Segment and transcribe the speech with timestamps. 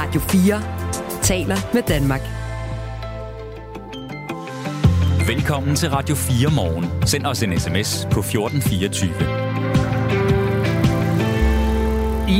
[0.00, 2.20] Radio 4 taler med Danmark.
[5.28, 7.06] Velkommen til Radio 4 morgen.
[7.06, 9.10] Send os en sms på 1424.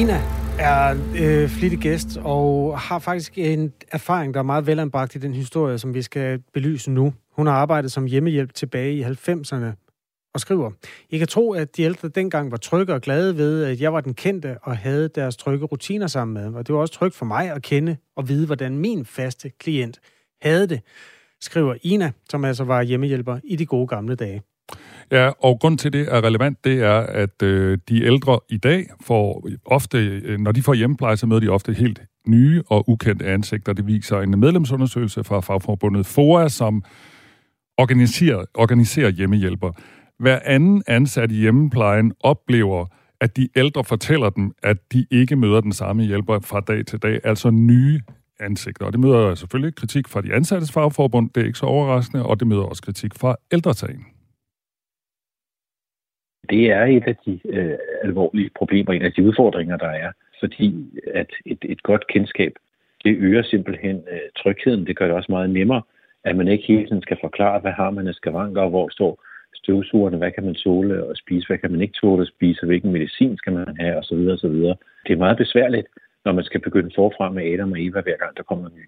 [0.00, 0.20] Ina
[0.58, 5.34] er øh, flittig gæst og har faktisk en erfaring, der er meget velanbragt i den
[5.34, 7.12] historie, som vi skal belyse nu.
[7.36, 9.87] Hun har arbejdet som hjemmehjælp tilbage i 90'erne
[10.34, 10.70] og skriver,
[11.10, 14.00] I kan tro, at de ældre dengang var trygge og glade ved, at jeg var
[14.00, 16.54] den kendte og havde deres trygge rutiner sammen med.
[16.54, 20.00] Og det var også trygt for mig at kende og vide, hvordan min faste klient
[20.42, 20.80] havde det,
[21.40, 24.42] skriver Ina, som altså var hjemmehjælper i de gode gamle dage.
[25.12, 28.86] Ja, og grund til det er relevant, det er, at øh, de ældre i dag
[29.00, 33.26] får ofte, øh, når de får hjemmepleje, så møder de ofte helt nye og ukendte
[33.26, 33.72] ansigter.
[33.72, 36.82] Det viser en medlemsundersøgelse fra fagforbundet FOA, som
[37.78, 39.72] organiserer, organiserer hjemmehjælper.
[40.18, 42.86] Hver anden ansat i hjemmeplejen oplever,
[43.20, 46.98] at de ældre fortæller dem, at de ikke møder den samme hjælper fra dag til
[47.02, 48.00] dag, altså nye
[48.40, 48.86] ansigter.
[48.86, 52.40] Og det møder selvfølgelig kritik fra de ansattes fagforbund, det er ikke så overraskende, og
[52.40, 54.06] det møder også kritik fra ældretagen.
[56.50, 60.98] Det er et af de øh, alvorlige problemer, en af de udfordringer, der er, fordi
[61.14, 62.52] at et, et godt kendskab,
[63.04, 64.86] det øger simpelthen øh, trygheden.
[64.86, 65.82] Det gør det også meget nemmere,
[66.24, 69.24] at man ikke hele tiden skal forklare, hvad har man af skavanker, og hvor står
[69.62, 72.92] støvsugerne, hvad kan man tåle og spise, hvad kan man ikke tåle at spise, hvilken
[72.92, 74.22] medicin skal man have, osv.
[74.34, 74.58] osv.
[75.06, 75.86] Det er meget besværligt,
[76.24, 78.86] når man skal begynde forfra med Adam og Eva, hver gang der kommer en ny.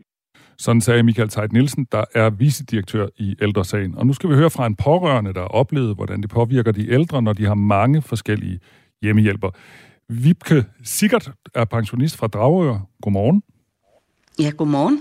[0.59, 3.95] Sådan sagde Michael Tejt Nielsen, der er vicedirektør i Ældresagen.
[3.99, 6.91] Og nu skal vi høre fra en pårørende, der har oplevet, hvordan det påvirker de
[6.91, 8.61] ældre, når de har mange forskellige
[9.03, 9.51] hjemmehjælper.
[10.09, 12.79] Vibke Sikkert er pensionist fra Dragør.
[13.03, 13.43] Godmorgen.
[14.39, 15.01] Ja, godmorgen.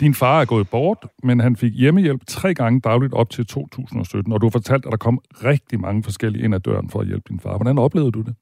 [0.00, 4.32] Din far er gået bort, men han fik hjemmehjælp tre gange dagligt op til 2017,
[4.32, 7.06] og du har fortalt, at der kom rigtig mange forskellige ind ad døren for at
[7.06, 7.56] hjælpe din far.
[7.56, 8.34] Hvordan oplevede du det?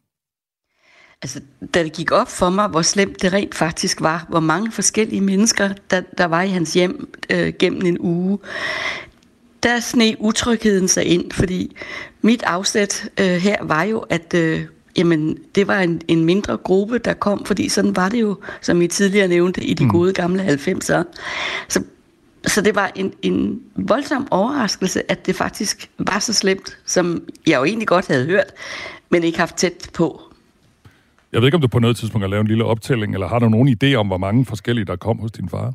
[1.22, 1.40] Altså,
[1.74, 5.20] da det gik op for mig, hvor slemt det rent faktisk var, hvor mange forskellige
[5.20, 8.38] mennesker, der, der var i hans hjem øh, gennem en uge,
[9.62, 11.76] der sne utrygheden sig ind, fordi
[12.22, 14.64] mit afsæt øh, her var jo, at øh,
[14.96, 18.82] jamen, det var en, en mindre gruppe, der kom, fordi sådan var det jo, som
[18.82, 19.90] I tidligere nævnte, i de mm.
[19.90, 21.02] gode gamle 90'ere.
[21.68, 21.82] Så,
[22.46, 27.58] så det var en, en voldsom overraskelse, at det faktisk var så slemt, som jeg
[27.58, 28.52] jo egentlig godt havde hørt,
[29.10, 30.20] men ikke haft tæt på.
[31.32, 33.38] Jeg ved ikke, om du på noget tidspunkt har lavet en lille optælling, eller har
[33.38, 35.72] du nogen idé om, hvor mange forskellige, der kom hos din far?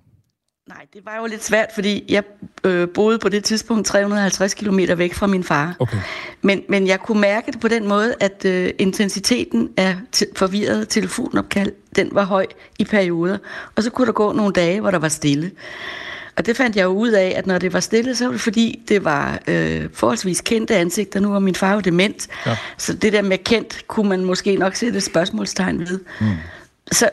[0.67, 2.23] Nej, det var jo lidt svært, fordi jeg
[2.63, 5.75] øh, boede på det tidspunkt 350 km væk fra min far.
[5.79, 5.97] Okay.
[6.41, 10.89] Men, men jeg kunne mærke det på den måde, at øh, intensiteten af t- forvirret
[10.89, 12.45] telefonopkald, den var høj
[12.79, 13.37] i perioder.
[13.75, 15.51] Og så kunne der gå nogle dage, hvor der var stille.
[16.37, 18.41] Og det fandt jeg jo ud af, at når det var stille, så var det
[18.41, 21.19] fordi, det var øh, forholdsvis kendte ansigter.
[21.19, 22.57] Nu var min far jo dement, ja.
[22.77, 25.99] så det der med kendt, kunne man måske nok sætte et spørgsmålstegn ved.
[26.21, 26.27] Mm.
[26.91, 27.09] Så,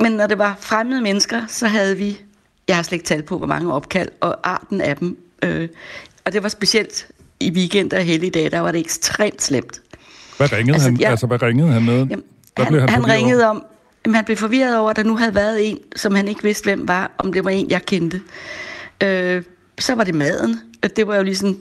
[0.00, 2.20] men når det var fremmede mennesker, så havde vi
[2.68, 5.18] jeg har slet ikke talt på, hvor mange opkald, og arten af dem.
[5.42, 5.68] Øh,
[6.24, 7.06] og det var specielt
[7.40, 9.80] i weekender og helligdage, der var det ekstremt slemt.
[10.36, 11.98] Hvad ringede, altså, han, jeg, altså, hvad ringede han med?
[11.98, 12.24] Jamen,
[12.56, 13.50] hvad han, han, han ringede over?
[13.50, 13.64] om,
[14.06, 16.64] jamen, han blev forvirret over, at der nu havde været en, som han ikke vidste,
[16.64, 18.20] hvem var, om det var en, jeg kendte.
[19.02, 19.42] Øh,
[19.78, 20.60] så var det maden.
[20.96, 21.58] Det var jo ligesom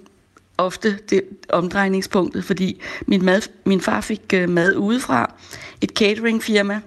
[0.57, 5.33] ofte det omdrejningspunktet, fordi min, mad, min far fik øh, mad udefra,
[5.81, 6.79] et cateringfirma,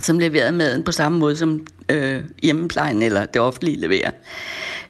[0.00, 4.10] som leverede maden på samme måde som øh, hjemmeplejen eller det offentlige leverer.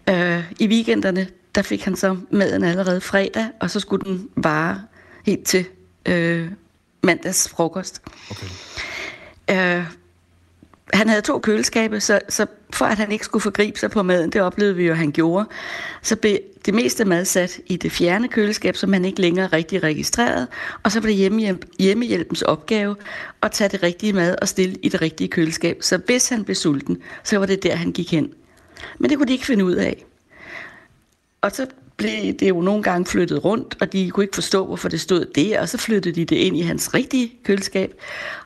[0.08, 4.82] Øh, I weekenderne, der fik han så maden allerede fredag, og så skulle den vare
[5.26, 5.64] helt til
[6.06, 6.48] øh,
[7.02, 8.02] mandags frokost.
[8.30, 8.46] Okay.
[9.78, 9.84] Øh,
[10.92, 14.30] han havde to køleskabe, så, så for at han ikke skulle forgribe sig på maden,
[14.30, 15.48] det oplevede vi jo, at han gjorde,
[16.02, 19.82] så blev det meste mad sat i det fjerne køleskab, som han ikke længere rigtig
[19.82, 20.46] registrerede,
[20.82, 22.96] og så var det hjemmehjælp, hjemmehjælpens opgave
[23.42, 25.76] at tage det rigtige mad og stille i det rigtige køleskab.
[25.80, 28.32] Så hvis han blev sulten, så var det der, han gik hen.
[28.98, 30.04] Men det kunne de ikke finde ud af.
[31.40, 31.66] Og så
[32.00, 35.24] blev det jo nogle gange flyttet rundt, og de kunne ikke forstå, hvorfor det stod
[35.34, 37.94] der, og så flyttede de det ind i hans rigtige køleskab.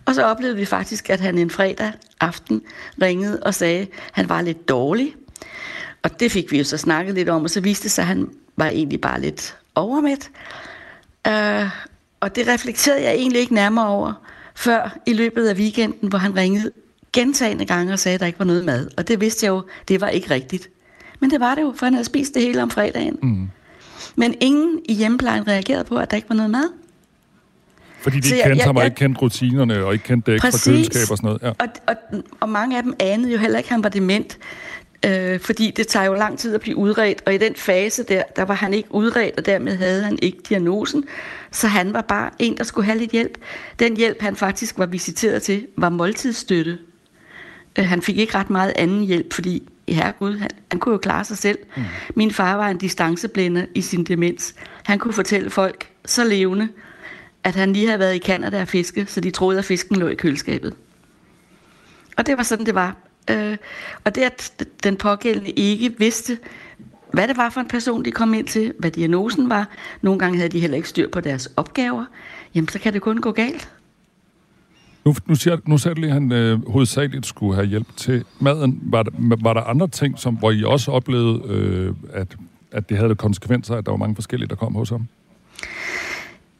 [0.04, 2.62] Og så oplevede vi faktisk, at han en fredag aften
[3.02, 5.14] ringede og sagde, at han var lidt dårlig.
[6.02, 8.08] Og det fik vi jo så snakket lidt om, og så viste det sig, at
[8.08, 10.30] han var egentlig bare lidt overmæt.
[11.28, 11.68] Uh,
[12.20, 14.12] og det reflekterede jeg egentlig ikke nærmere over,
[14.54, 16.70] før i løbet af weekenden, hvor han ringede
[17.12, 18.88] gentagende gange og sagde, at der ikke var noget mad.
[18.96, 20.68] Og det vidste jeg jo, det var ikke rigtigt.
[21.24, 23.18] Men det var det jo, for han havde spist det hele om fredagen.
[23.22, 23.48] Mm.
[24.16, 26.72] Men ingen i hjemmeplejen reagerede på, at der ikke var noget mad.
[28.00, 31.10] Fordi de ikke kendte ham og ikke kendte rutinerne, og ikke kendte det ekstra køleskab
[31.10, 31.42] og sådan noget.
[31.42, 31.48] Ja.
[31.48, 31.96] Og, og,
[32.40, 34.38] og mange af dem anede jo heller ikke, at han var dement.
[35.06, 38.22] Øh, fordi det tager jo lang tid at blive udredt, og i den fase der,
[38.36, 41.04] der var han ikke udredt, og dermed havde han ikke diagnosen.
[41.50, 43.38] Så han var bare en, der skulle have lidt hjælp.
[43.78, 46.78] Den hjælp, han faktisk var visiteret til, var måltidsstøtte.
[47.78, 51.24] Øh, han fik ikke ret meget anden hjælp, fordi herregud, han, han kunne jo klare
[51.24, 51.58] sig selv.
[51.76, 51.82] Mm.
[52.16, 54.54] Min far var en distanceblænder i sin demens.
[54.84, 56.68] Han kunne fortælle folk så levende,
[57.44, 60.08] at han lige havde været i Canada og fiske, så de troede, at fisken lå
[60.08, 60.74] i køleskabet.
[62.16, 62.96] Og det var sådan, det var.
[63.30, 63.56] Øh,
[64.04, 66.38] og det, at den pågældende ikke vidste,
[67.12, 69.68] hvad det var for en person, de kom ind til, hvad diagnosen var.
[70.02, 72.04] Nogle gange havde de heller ikke styr på deres opgaver.
[72.54, 73.68] Jamen, så kan det kun gå galt.
[75.04, 78.24] Nu, nu, siger, nu sagde du lige, at han øh, hovedsageligt skulle have hjælp til
[78.40, 78.80] maden.
[78.82, 79.10] Var der,
[79.42, 82.36] var der andre ting, som, hvor I også oplevede, øh, at,
[82.72, 85.06] at det havde konsekvenser, at der var mange forskellige, der kom hos ham?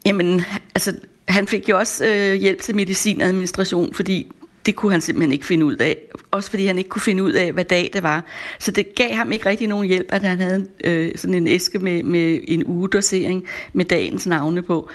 [0.05, 0.41] Jamen,
[0.75, 0.93] altså,
[1.27, 4.31] han fik jo også øh, hjælp til medicinadministration, fordi
[4.65, 5.97] det kunne han simpelthen ikke finde ud af.
[6.31, 8.23] Også fordi han ikke kunne finde ud af, hvad dag det var.
[8.59, 11.79] Så det gav ham ikke rigtig nogen hjælp, at han havde øh, sådan en æske
[11.79, 14.89] med, med en ugedosering med dagens navne på.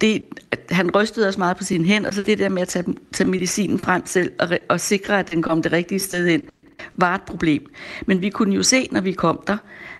[0.00, 0.22] Det,
[0.70, 3.78] han rystede os meget på sin hænder, så det der med at tage, tage medicinen
[3.78, 6.42] frem selv og, og sikre, at den kom det rigtige sted ind,
[6.96, 7.72] var et problem.
[8.06, 9.56] Men vi kunne jo se, når vi kom der,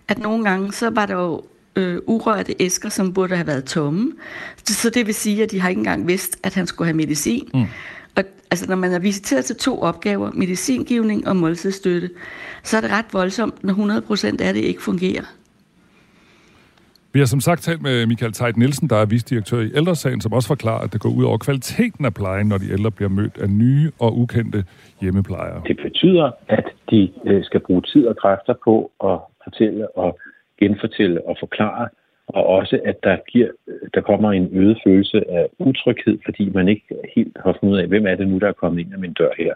[0.08, 1.42] at nogle gange, så var der jo
[1.76, 4.12] øh, urørte æsker, som burde have været tomme.
[4.66, 7.48] Så det vil sige, at de har ikke engang vidst, at han skulle have medicin.
[7.54, 7.64] Mm.
[8.16, 12.10] Og altså, når man er visiteret til to opgaver, medicingivning og måltidsstøtte,
[12.62, 15.24] så er det ret voldsomt, når 100% af det ikke fungerer.
[17.12, 20.32] Vi har som sagt talt med Michael Tejt Nielsen, der er visdirektør i Ældresagen, som
[20.32, 23.38] også forklarer, at det går ud over kvaliteten af plejen, når de ældre bliver mødt
[23.38, 24.64] af nye og ukendte
[25.00, 25.62] hjemmeplejere.
[25.66, 30.18] Det betyder, at de øh, skal bruge tid og kræfter på at fortælle og
[30.60, 31.88] genfortælle og forklare,
[32.26, 36.68] og også at der, giver, øh, der kommer en øget følelse af utryghed, fordi man
[36.68, 36.86] ikke
[37.16, 39.12] helt har fundet ud af, hvem er det nu, der er kommet ind ad min
[39.12, 39.54] dør her.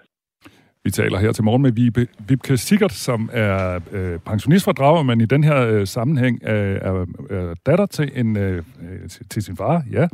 [0.84, 5.20] Vi taler her til morgen med Vibe, Vibke Sikkert, som er øh, pensionist fra men
[5.20, 9.42] i den her øh, sammenhæng er, er, er datter til, en, øh, øh, til, til
[9.42, 10.08] sin far, ja,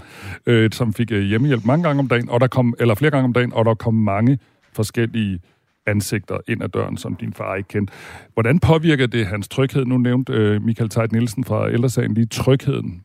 [0.47, 3.25] øh, som fik øh, hjemmehjælp mange gange om dagen, og der kom, eller flere gange
[3.25, 4.39] om dagen, og der kom mange
[4.73, 5.41] forskellige
[5.87, 7.93] ansigter ind ad døren, som din far ikke kendte.
[8.35, 9.85] Hvordan påvirker det hans tryghed?
[9.85, 13.03] Nu nævnte øh, Michael Tejt Nielsen fra Ældresagen lige trygheden.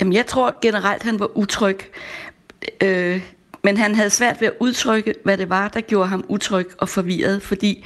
[0.00, 1.78] Jamen, jeg tror generelt, han var utryg.
[2.82, 3.20] Øh,
[3.64, 6.88] men han havde svært ved at udtrykke, hvad det var, der gjorde ham utryg og
[6.88, 7.84] forvirret, fordi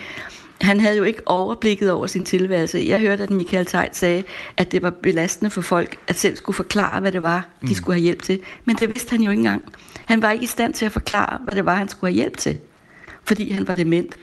[0.61, 2.85] han havde jo ikke overblikket over sin tilværelse.
[2.87, 4.25] Jeg hørte, at Michael Tejt sagde,
[4.57, 7.75] at det var belastende for folk, at selv skulle forklare, hvad det var, de mm.
[7.75, 8.41] skulle have hjælp til.
[8.65, 9.65] Men det vidste han jo ikke engang.
[10.05, 12.37] Han var ikke i stand til at forklare, hvad det var, han skulle have hjælp
[12.37, 12.59] til
[13.27, 14.17] fordi han var dement.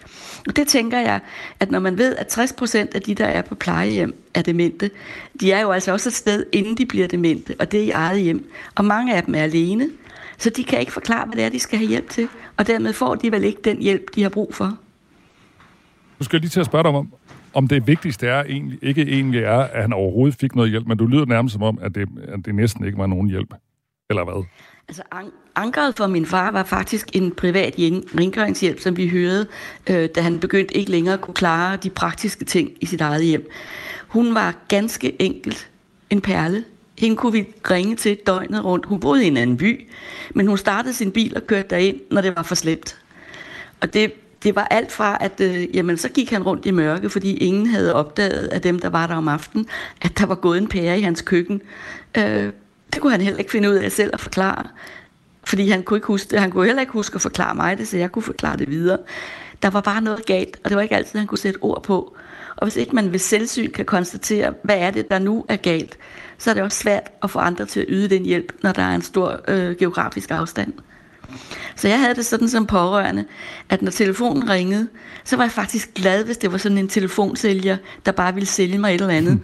[0.47, 1.19] Og det tænker jeg,
[1.59, 4.91] at når man ved, at 60 procent af de, der er på plejehjem, er demente,
[5.39, 7.89] de er jo altså også et sted, inden de bliver demente, og det er i
[7.89, 8.49] eget hjem.
[8.75, 9.89] Og mange af dem er alene,
[10.37, 12.27] så de kan ikke forklare, hvad det er, de skal have hjælp til.
[12.57, 14.77] Og dermed får de vel ikke den hjælp, de har brug for.
[16.19, 17.13] Nu skal jeg lige til at spørge dig om,
[17.53, 20.97] om det vigtigste er egentlig, ikke egentlig er, at han overhovedet fik noget hjælp, men
[20.97, 23.53] du lyder nærmest som om, at det, at det næsten ikke var nogen hjælp.
[24.09, 24.43] Eller hvad?
[24.87, 29.47] Altså, an- ankeret for min far var faktisk en privat rengøringshjælp, som vi hørte,
[29.89, 33.25] øh, da han begyndte ikke længere at kunne klare de praktiske ting i sit eget
[33.25, 33.49] hjem.
[34.07, 35.69] Hun var ganske enkelt
[36.09, 36.63] en perle.
[36.97, 38.85] Hende kunne vi ringe til døgnet rundt.
[38.85, 39.87] Hun boede i en anden by,
[40.35, 42.97] men hun startede sin bil og kørte derind, når det var for slemt.
[43.81, 44.13] Og det,
[44.43, 47.67] det var alt fra, at øh, jamen, så gik han rundt i mørke, fordi ingen
[47.67, 49.67] havde opdaget af dem, der var der om aftenen,
[50.01, 51.61] at der var gået en pære i hans køkken.
[52.17, 52.51] Øh,
[52.93, 54.63] det kunne han heller ikke finde ud af selv at forklare.
[55.43, 56.39] Fordi han kunne ikke huske det.
[56.39, 58.97] Han kunne heller ikke huske at forklare mig det, så jeg kunne forklare det videre.
[59.63, 62.17] Der var bare noget galt, og det var ikke altid, han kunne sætte ord på.
[62.63, 65.97] Og hvis ikke man ved selvsyn kan konstatere, hvad er det, der nu er galt,
[66.37, 68.81] så er det også svært at få andre til at yde den hjælp, når der
[68.81, 70.73] er en stor øh, geografisk afstand.
[71.75, 73.25] Så jeg havde det sådan som pårørende,
[73.69, 74.87] at når telefonen ringede,
[75.23, 78.77] så var jeg faktisk glad, hvis det var sådan en telefonsælger, der bare ville sælge
[78.77, 79.39] mig et eller andet.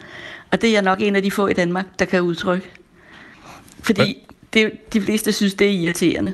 [0.52, 2.72] Og det er jeg nok en af de få i Danmark, der kan udtrykke.
[3.82, 6.34] Fordi det, de fleste synes, det er irriterende.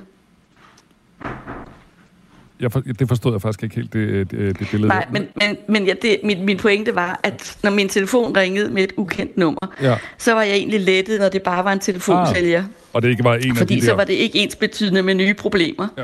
[2.65, 5.57] Jeg for, det forstod jeg faktisk ikke helt, det, det, det billede Nej, men, men,
[5.67, 9.37] men ja, det, min, min pointe var, at når min telefon ringede med et ukendt
[9.37, 9.97] nummer, ja.
[10.17, 12.59] så var jeg egentlig lettet, når det bare var en telefonsælger.
[12.59, 15.03] Ah, og det ikke var en Fordi af de så var det ikke ens betydende
[15.03, 15.87] med nye problemer.
[15.97, 16.03] Ja,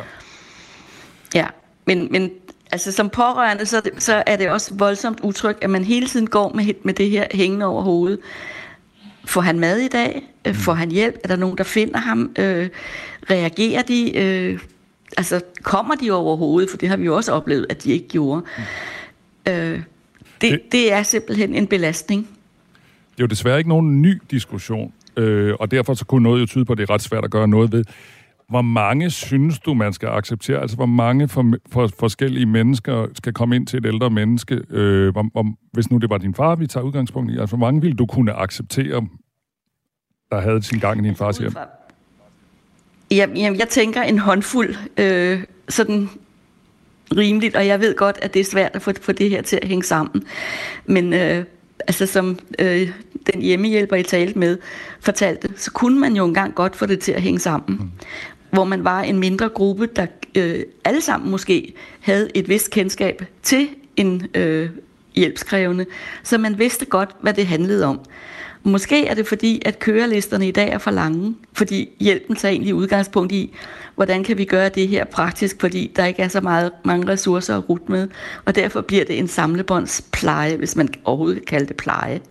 [1.35, 1.45] ja
[1.85, 2.31] men, men
[2.71, 6.51] altså som pårørende, så, så er det også voldsomt utrygt, at man hele tiden går
[6.55, 8.19] med, med det her hængende over hovedet.
[9.25, 10.23] Får han mad i dag?
[10.47, 11.15] Øh, får han hjælp?
[11.23, 12.31] Er der nogen, der finder ham?
[12.39, 12.69] Øh,
[13.29, 14.17] reagerer de?
[14.17, 14.59] Øh,
[15.17, 16.69] altså, kommer de overhovedet?
[16.69, 18.41] For det har vi jo også oplevet, at de ikke gjorde.
[19.47, 19.81] Øh,
[20.41, 22.27] det, det, er simpelthen en belastning.
[23.11, 26.45] Det er jo desværre ikke nogen ny diskussion, øh, og derfor så kunne noget jo
[26.45, 27.83] tyde på, at det er ret svært at gøre noget ved.
[28.49, 30.61] Hvor mange synes du, man skal acceptere?
[30.61, 34.61] Altså, hvor mange for, for, forskellige mennesker skal komme ind til et ældre menneske?
[34.69, 37.65] Øh, hvor, hvor, hvis nu det var din far, vi tager udgangspunkt i, altså, hvor
[37.65, 39.07] mange ville du kunne acceptere,
[40.31, 41.53] der havde sin gang i din fars hjem?
[43.11, 46.09] Jamen, jeg tænker en håndfuld, øh, sådan
[47.17, 49.59] rimeligt, og jeg ved godt, at det er svært at få, få det her til
[49.61, 50.23] at hænge sammen.
[50.85, 51.45] Men øh,
[51.87, 52.91] altså som øh,
[53.33, 54.57] den hjemmehjælper, I talte med,
[54.99, 57.77] fortalte, så kunne man jo engang godt få det til at hænge sammen.
[57.79, 57.91] Mm.
[58.51, 63.25] Hvor man var en mindre gruppe, der øh, alle sammen måske havde et vist kendskab
[63.43, 64.69] til en øh,
[65.15, 65.85] hjælpskrævende,
[66.23, 67.99] så man vidste godt, hvad det handlede om.
[68.63, 72.75] Måske er det fordi, at kørelisterne i dag er for lange, fordi hjælpen tager egentlig
[72.75, 73.53] udgangspunkt i,
[73.95, 77.57] hvordan kan vi gøre det her praktisk, fordi der ikke er så meget, mange ressourcer
[77.57, 78.07] at rute med,
[78.45, 82.21] og derfor bliver det en samlebåndspleje, hvis man overhovedet kan kalde det pleje.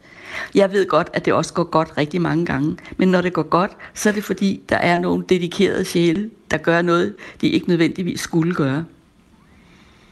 [0.54, 3.42] Jeg ved godt, at det også går godt rigtig mange gange, men når det går
[3.48, 7.68] godt, så er det fordi, der er nogle dedikerede sjæle, der gør noget, de ikke
[7.68, 8.84] nødvendigvis skulle gøre.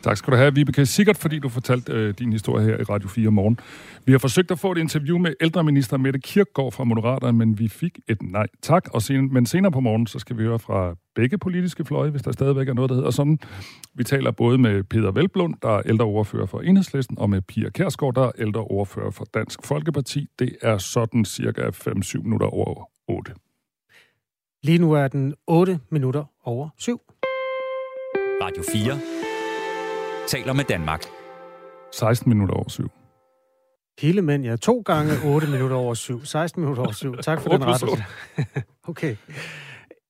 [0.03, 0.87] Tak skal du have, Vibeke.
[0.87, 3.61] Sikkert fordi du fortalte øh, din historie her i Radio 4 morgen.
[4.07, 7.69] Vi har forsøgt at få et interview med ældreminister Mette Kirkgaard fra Moderaterne, men vi
[7.69, 8.89] fik et nej tak.
[8.93, 12.23] Og sen, men senere på morgen, så skal vi høre fra begge politiske fløje, hvis
[12.23, 13.39] der stadigvæk er noget, der hedder sådan.
[13.95, 18.15] Vi taler både med Peter Velblund, der er ældreordfører for Enhedslisten, og med Pia Kærsgaard,
[18.15, 20.27] der er ældreordfører for Dansk Folkeparti.
[20.39, 23.33] Det er sådan cirka 5-7 minutter over 8.
[24.63, 27.01] Lige nu er den 8 minutter over 7.
[28.43, 29.18] Radio 4
[30.29, 31.05] taler med Danmark.
[31.93, 32.91] 16 minutter over 7.
[34.01, 34.57] Hele mænd, ja.
[34.57, 36.25] To gange 8 minutter over 7.
[36.25, 37.17] 16 minutter over 7.
[37.17, 38.05] Tak for den rettelse.
[38.89, 39.17] okay.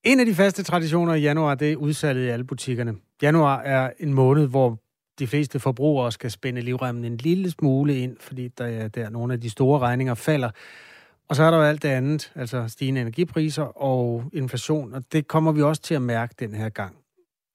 [0.05, 2.95] En af de faste traditioner i januar, det er udsalget i alle butikkerne.
[3.23, 4.79] Januar er en måned, hvor
[5.19, 9.33] de fleste forbrugere skal spænde livremmen en lille smule ind, fordi der er der nogle
[9.33, 10.51] af de store regninger falder.
[11.29, 15.29] Og så er der jo alt det andet, altså stigende energipriser og inflation, og det
[15.29, 16.97] kommer vi også til at mærke den her gang.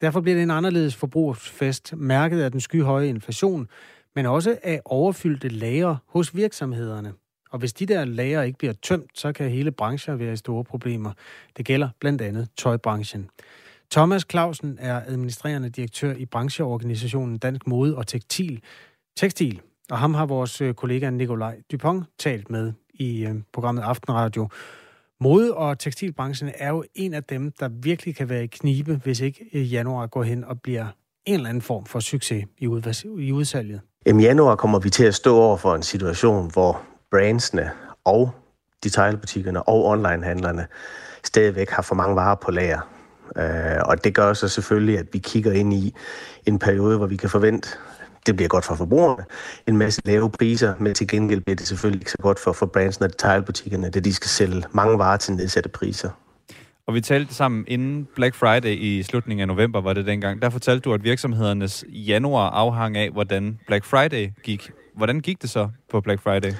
[0.04, 3.68] Derfor bliver det en anderledes forbrugsfest, mærket af den skyhøje inflation,
[4.16, 7.14] men også af overfyldte lager hos virksomhederne.
[7.52, 10.64] Og hvis de der lager ikke bliver tømt, så kan hele brancher være i store
[10.64, 11.12] problemer.
[11.58, 13.30] Det gælder blandt andet tøjbranchen.
[13.92, 18.62] Thomas Clausen er administrerende direktør i brancheorganisationen Dansk Mode og Tekstil,
[19.16, 24.50] Tekstil og ham har vores øh, kollega Nikolaj Dupont talt med i øh, programmet Aftenradio.
[25.24, 29.20] Mode- og tekstilbranchen er jo en af dem, der virkelig kan være i knibe, hvis
[29.20, 30.86] ikke øh, januar går hen og bliver
[31.26, 32.64] en eller anden form for succes i,
[33.18, 33.82] i udsalget.
[34.06, 37.72] I januar kommer vi til at stå over for en situation, hvor brandsene
[38.04, 38.32] og
[38.84, 40.68] detailbutikkerne og onlinehandlerne
[41.24, 42.90] stadigvæk har for mange varer på lager.
[43.38, 45.96] Øh, og det gør så selvfølgelig, at vi kigger ind i
[46.46, 47.70] en periode, hvor vi kan forvente,
[48.26, 49.26] det bliver godt for forbrugerne,
[49.68, 52.66] en masse lave priser, men til gengæld bliver det selvfølgelig ikke så godt for, for
[52.66, 56.10] brandsene og detailbutikkerne, da de skal sælge mange varer til nedsatte priser.
[56.88, 60.42] Og vi talte sammen inden Black Friday i slutningen af november, var det dengang.
[60.42, 64.72] Der fortalte du, at virksomhedernes januar afhang af, hvordan Black Friday gik.
[64.96, 66.52] Hvordan gik det så på Black Friday?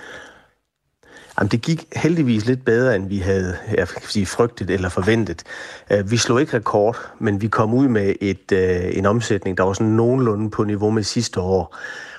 [1.40, 5.44] Jamen, det gik heldigvis lidt bedre, end vi havde jeg kan sige, frygtet eller forventet.
[5.92, 9.64] Øh, vi slog ikke rekord, men vi kom ud med et, øh, en omsætning, der
[9.64, 11.78] var sådan nogenlunde på niveau med sidste år.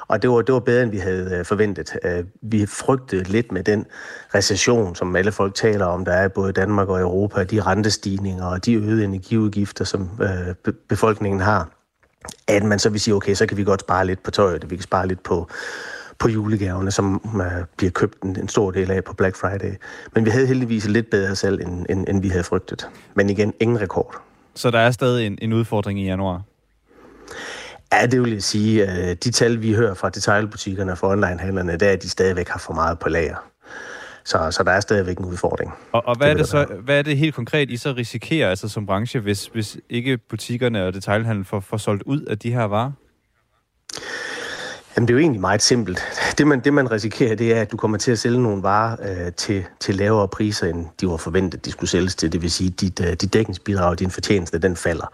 [0.09, 1.97] Og det var, det var bedre, end vi havde øh, forventet.
[2.42, 3.87] Vi frygtede lidt med den
[4.35, 8.44] recession, som alle folk taler om, der er både i Danmark og Europa, de rentestigninger
[8.44, 10.11] og de øgede energiudgifter, som
[10.88, 11.68] befolkningen har,
[12.49, 14.76] at man så vil sige, okay, så kan vi godt spare lidt på tøjet, vi
[14.76, 15.49] kan spare lidt på,
[16.25, 17.43] på julegaverne, som uh,
[17.76, 19.75] bliver købt en, en stor del af på Black Friday.
[20.14, 22.88] Men vi havde heldigvis lidt bedre salg, end, end, end vi havde frygtet.
[23.14, 24.23] Men igen, ingen rekord.
[24.54, 26.43] Så der er stadig en, en udfordring i januar?
[27.93, 28.85] Ja, det vil jeg sige.
[28.85, 28.90] Uh,
[29.25, 32.59] de tal, vi hører fra detailbutikkerne og fra onlinehandlerne, der er, at de stadigvæk har
[32.59, 33.37] for meget på lager.
[34.25, 35.73] Så, så der er stadigvæk en udfordring.
[35.93, 38.50] Og, og hvad, det er det så, hvad er det helt konkret, I så risikerer
[38.50, 42.52] altså som branche, hvis, hvis ikke butikkerne og detailhandlen får, får solgt ud af de
[42.52, 42.93] her varer?
[44.97, 46.03] Jamen, det er jo egentlig meget simpelt.
[46.39, 48.97] Det man, det, man risikerer, det er, at du kommer til at sælge nogle varer
[49.03, 52.33] øh, til, til lavere priser, end de var forventet, de skulle sælges til.
[52.33, 55.13] Det vil sige, at dit, øh, dit dækningsbidrag og din fortjeneste, den falder.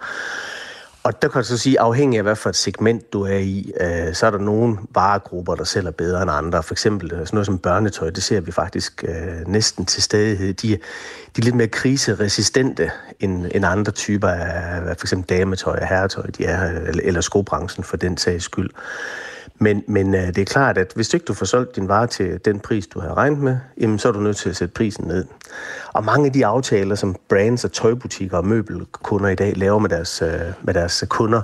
[1.03, 3.73] Og der kan du så sige, afhængig af hvad for et segment du er i,
[3.81, 6.63] øh, så er der nogle varegrupper, der sælger bedre end andre.
[6.63, 10.55] For eksempel øh, sådan noget som børnetøj, det ser vi faktisk øh, næsten til stadighed.
[10.55, 10.77] De, de
[11.39, 16.45] er lidt mere kriseresistente end, end andre typer af for eksempel dametøj og herretøj, de
[16.45, 18.71] er, øh, eller, eller skobranchen for den sags skyld.
[19.63, 22.45] Men, men øh, det er klart, at hvis ikke du får solgt din vare til
[22.45, 25.05] den pris, du har regnet med, jamen, så er du nødt til at sætte prisen
[25.05, 25.25] ned.
[25.93, 29.89] Og mange af de aftaler, som brands og tøjbutikker og møbelkunder i dag laver med
[29.89, 31.43] deres, øh, med deres kunder,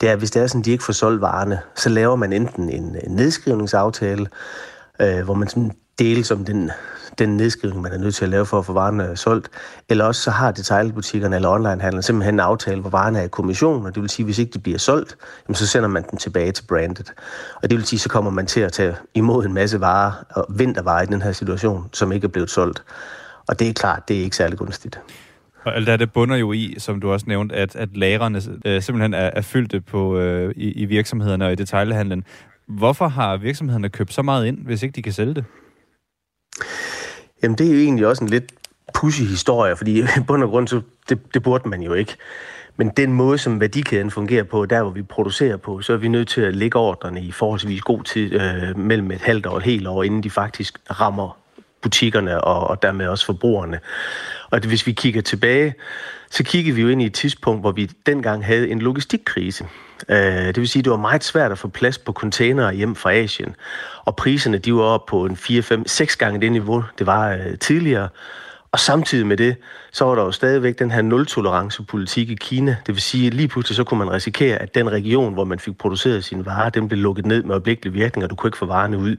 [0.00, 2.32] det er, at hvis det er sådan, de ikke får solgt varerne, så laver man
[2.32, 4.26] enten en, en nedskrivningsaftale,
[5.00, 6.70] øh, hvor man sådan deles om den
[7.18, 9.48] den nedskrivning, man er nødt til at lave for at få varerne solgt.
[9.88, 13.86] Eller også så har detaljbutikkerne eller onlinehandlerne simpelthen en aftale, hvor varerne er i kommission,
[13.86, 15.16] og det vil sige, at hvis ikke de bliver solgt,
[15.48, 17.12] jamen, så sender man dem tilbage til brandet.
[17.62, 20.46] Og det vil sige, så kommer man til at tage imod en masse varer og
[20.58, 22.84] vintervarer i den her situation, som ikke er blevet solgt.
[23.48, 25.00] Og det er klart, det er ikke særlig gunstigt.
[25.64, 29.14] Og alt det bunder jo i, som du også nævnte, at, at lagrene øh, simpelthen
[29.14, 32.24] er, er fyldte på, øh, i, i virksomhederne og i detaljhandlen.
[32.68, 35.44] Hvorfor har virksomhederne købt så meget ind, hvis ikke de kan sælge det?
[37.42, 38.52] Jamen, det er jo egentlig også en lidt
[38.94, 42.16] pussy historie, fordi i bund og grund, så det, det burde man jo ikke.
[42.76, 46.08] Men den måde, som værdikæden fungerer på, der hvor vi producerer på, så er vi
[46.08, 49.62] nødt til at lægge ordrene i forholdsvis god tid, øh, mellem et halvt og et
[49.62, 51.38] helt år, inden de faktisk rammer
[51.82, 53.80] butikkerne og, og dermed også forbrugerne.
[54.50, 55.74] Og hvis vi kigger tilbage,
[56.30, 59.64] så kigger vi jo ind i et tidspunkt, hvor vi dengang havde en logistikkrise.
[60.08, 62.94] Øh, det vil sige, at det var meget svært at få plads på containere hjem
[62.94, 63.56] fra Asien.
[64.04, 67.32] Og priserne de var oppe på en 4, 5, 6 gange det niveau, det var
[67.32, 68.08] øh, tidligere.
[68.72, 69.56] Og samtidig med det,
[69.92, 72.76] så var der jo stadigvæk den her nul-tolerance-politik i Kina.
[72.86, 75.58] Det vil sige, at lige pludselig så kunne man risikere, at den region, hvor man
[75.58, 78.58] fik produceret sine varer, den blev lukket ned med øjeblikkelig virkning, og du kunne ikke
[78.58, 79.16] få varerne ud.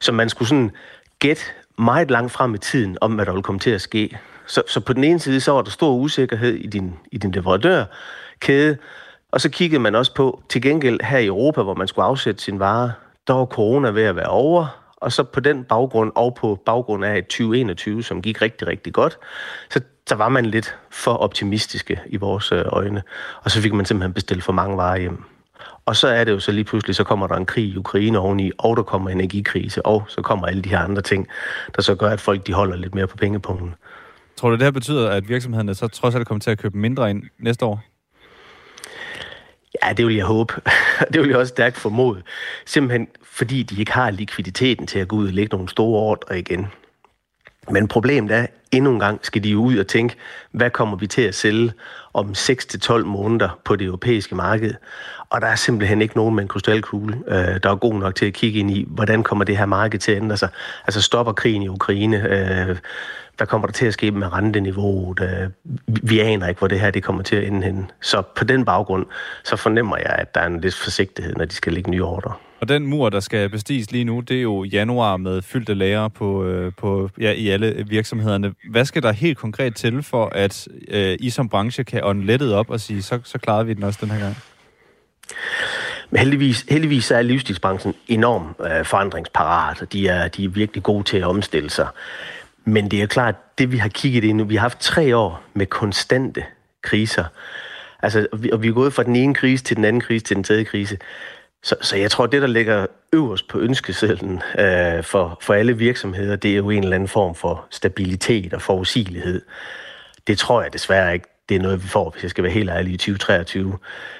[0.00, 0.70] Så man skulle sådan
[1.18, 1.42] gætte
[1.78, 4.18] meget langt frem i tiden om, hvad der ville komme til at ske.
[4.46, 7.32] Så, så på den ene side, så var der stor usikkerhed i din, i din
[7.32, 8.76] leverandørkæde,
[9.32, 12.42] og så kiggede man også på, til gengæld her i Europa, hvor man skulle afsætte
[12.42, 12.92] sin vare,
[13.26, 17.04] der var corona ved at være over, og så på den baggrund, og på baggrund
[17.04, 19.18] af et 2021, som gik rigtig, rigtig godt,
[19.70, 23.02] så, så var man lidt for optimistiske i vores øh, øjne.
[23.42, 25.24] Og så fik man simpelthen bestilt for mange varer hjem.
[25.86, 28.18] Og så er det jo så lige pludselig, så kommer der en krig i Ukraine
[28.18, 31.28] oveni, og der kommer energikrise, og så kommer alle de her andre ting,
[31.76, 33.74] der så gør, at folk de holder lidt mere på pengepunkten.
[34.42, 37.10] Tror du, det her betyder, at virksomhederne så trods alt kommer til at købe mindre
[37.10, 37.82] ind næste år?
[39.84, 40.54] Ja, det vil jeg håbe.
[41.12, 42.22] det vil jeg også stærkt formode.
[42.66, 46.38] Simpelthen fordi de ikke har likviditeten til at gå ud og lægge nogle store ordre
[46.38, 46.66] igen.
[47.70, 50.16] Men problemet er, endnu en gang skal de ud og tænke,
[50.50, 51.72] hvad kommer vi til at sælge
[52.14, 54.74] om 6-12 måneder på det europæiske marked?
[55.30, 58.26] Og der er simpelthen ikke nogen med en krystalkugle, øh, der er god nok til
[58.26, 60.48] at kigge ind i, hvordan kommer det her marked til at ændre sig.
[60.86, 62.28] Altså stopper krigen i Ukraine?
[62.28, 62.76] Øh,
[63.36, 65.20] hvad kommer der til at ske med renteniveauet?
[65.20, 65.50] Øh,
[66.02, 67.90] vi aner ikke, hvor det her det kommer til at ende hen.
[68.00, 69.06] Så på den baggrund,
[69.44, 72.32] så fornemmer jeg, at der er en lidt forsigtighed, når de skal lægge nye ordre.
[72.60, 76.08] Og den mur, der skal bestiges lige nu, det er jo januar med fyldte lager
[76.08, 78.54] på, øh, på, ja, i alle virksomhederne.
[78.70, 82.54] Hvad skal der helt konkret til, for at øh, I som branche kan ånde lettet
[82.54, 84.36] op og sige, så, så klarede vi den også den her gang?
[86.10, 91.04] Men heldigvis, heldigvis er livsstilsbranchen enormt øh, forandringsparat, og de er, de er virkelig gode
[91.04, 91.86] til at omstille sig.
[92.64, 95.42] Men det er klart, det vi har kigget ind nu, vi har haft tre år
[95.54, 96.44] med konstante
[96.82, 97.24] kriser.
[98.02, 100.44] Altså, og vi er gået fra den ene krise til den anden krise til den
[100.44, 100.98] tredje krise.
[101.62, 106.36] Så, så jeg tror, det, der ligger øverst på ønskesedlen øh, for, for alle virksomheder,
[106.36, 109.42] det er jo en eller anden form for stabilitet og forudsigelighed.
[110.26, 112.70] Det tror jeg desværre ikke, det er noget, vi får, hvis jeg skal være helt
[112.70, 113.78] ærlig, i 2023.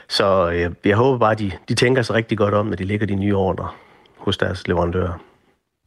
[0.08, 3.06] Så øh, jeg håber bare, de, de tænker sig rigtig godt om, når de lægger
[3.06, 3.68] de nye ordre
[4.16, 5.18] hos deres leverandører.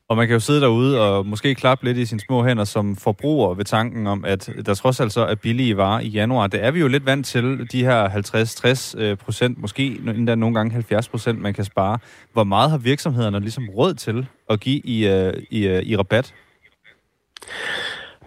[0.09, 2.95] Og man kan jo sidde derude og måske klappe lidt i sine små hænder som
[2.95, 6.47] forbruger ved tanken om, at der trods alt så er billige varer i januar.
[6.47, 10.55] Det er vi jo lidt vant til, de her 50-60 øh, procent, måske endda nogle
[10.55, 11.99] gange 70 procent, man kan spare.
[12.33, 16.33] Hvor meget har virksomhederne ligesom råd til at give i, øh, i, i, i rabat?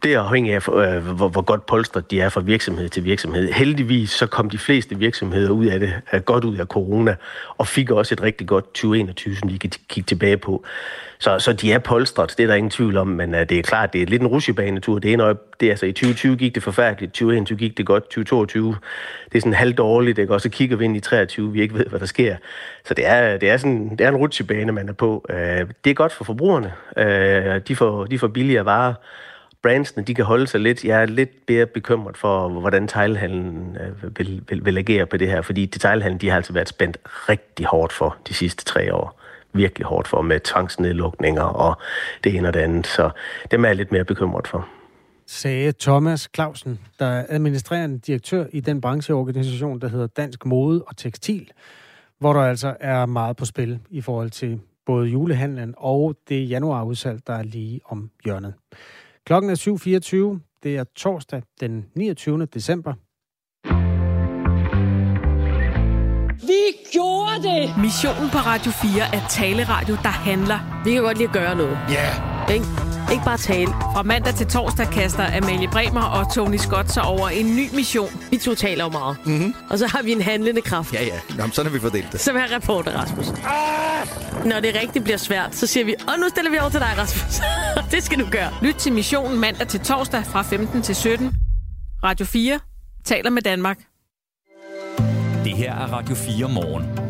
[0.02, 3.52] Det er afhængigt af, øh, hvor, hvor godt polstret de er fra virksomhed til virksomhed.
[3.52, 7.14] Heldigvis så kom de fleste virksomheder ud af det, øh, godt ud af corona,
[7.58, 10.64] og fik også et rigtig godt 2021, som de kan kigge tilbage på.
[11.18, 13.62] Så, så de er polstret, det er der ingen tvivl om, men øh, det er
[13.62, 14.98] klart, det er lidt en rusjebanetur.
[14.98, 18.02] Det er, når, det er altså i 2020 gik det forfærdeligt, 2021 gik det godt,
[18.02, 18.76] 2022
[19.32, 20.34] det er sådan halvdårligt, ikke?
[20.34, 22.36] og så kigger vi ind i 23, vi ikke ved, hvad der sker.
[22.84, 25.26] Så det er, det er, sådan, det er en rutsjebane, man er på.
[25.30, 26.72] Øh, det er godt for forbrugerne.
[26.96, 28.94] Uh, de, får, de får billigere varer,
[29.62, 30.84] brandsene, de kan holde sig lidt.
[30.84, 35.28] Jeg er lidt mere bekymret for, hvordan detailhandlen øh, vil, vil, vil agere på det
[35.28, 39.20] her, fordi detailhandlen, de har altså været spændt rigtig hårdt for de sidste tre år.
[39.52, 41.76] Virkelig hårdt for med tvangsnedlukninger og
[42.24, 42.86] det ene og det andet.
[42.86, 43.10] Så
[43.50, 44.68] dem er jeg lidt mere bekymret for
[45.28, 50.96] sagde Thomas Clausen, der er administrerende direktør i den brancheorganisation, der hedder Dansk Mode og
[50.96, 51.50] Tekstil,
[52.18, 57.26] hvor der altså er meget på spil i forhold til både julehandlen og det januarudsalg,
[57.26, 58.54] der er lige om hjørnet.
[59.28, 60.58] Klokken er 7.24.
[60.62, 62.46] Det er torsdag den 29.
[62.46, 62.94] december.
[66.46, 66.62] Vi
[66.92, 67.82] gjorde det!
[67.82, 70.82] Missionen på Radio 4 er taleradio, der handler.
[70.84, 71.78] Vi kan godt lide at gøre noget.
[71.90, 71.94] Ja.
[71.94, 72.37] Yeah.
[72.52, 72.66] Ikke?
[73.12, 73.66] Ikke bare tale.
[73.66, 78.10] Fra mandag til torsdag kaster Amalie Bremer og Tony Scott sig over en ny mission.
[78.30, 79.16] Vi to taler jo meget.
[79.24, 79.54] Mm-hmm.
[79.70, 80.94] Og så har vi en handlende kraft.
[80.94, 81.20] Ja, ja.
[81.36, 82.20] Nå, sådan har vi fordelt det.
[82.20, 83.28] Som er reporter, Rasmus.
[83.28, 84.46] Ah!
[84.46, 86.94] Når det rigtig bliver svært, så siger vi, og nu stiller vi over til dig,
[86.98, 87.40] Rasmus.
[87.92, 88.50] det skal du gøre.
[88.62, 91.34] Lyt til missionen mandag til torsdag fra 15 til 17.
[92.04, 92.60] Radio 4
[93.04, 93.78] taler med Danmark.
[95.44, 97.07] Det her er Radio 4 morgen.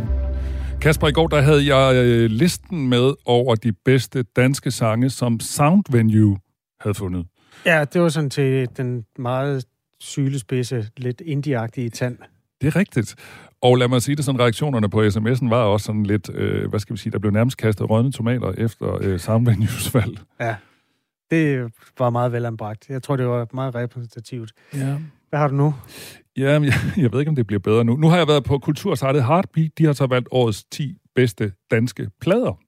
[0.80, 5.40] Kasper, i går der havde jeg øh, listen med over de bedste danske sange, som
[5.40, 6.38] Sound Venue
[6.80, 7.26] havde fundet.
[7.66, 9.64] Ja, det var sådan til den meget
[10.00, 12.18] sylespidse, lidt indie tand.
[12.60, 13.14] Det er rigtigt.
[13.62, 16.80] Og lad mig sige det sådan, reaktionerne på sms'en var også sådan lidt, øh, hvad
[16.80, 20.18] skal vi sige, der blev nærmest kastet rødne tomater efter øh, Soundvenues valg.
[20.40, 20.56] Ja,
[21.30, 22.90] det var meget velanbragt.
[22.90, 24.52] Jeg tror, det var meget repræsentativt.
[24.74, 24.96] Ja.
[25.28, 25.74] Hvad har du nu?
[26.38, 26.72] Ja, jeg,
[27.02, 27.96] jeg ved ikke, om det bliver bedre nu.
[27.96, 29.70] Nu har jeg været på kultursejtet Heartbeat.
[29.78, 32.58] De har så valgt årets 10 bedste danske plader.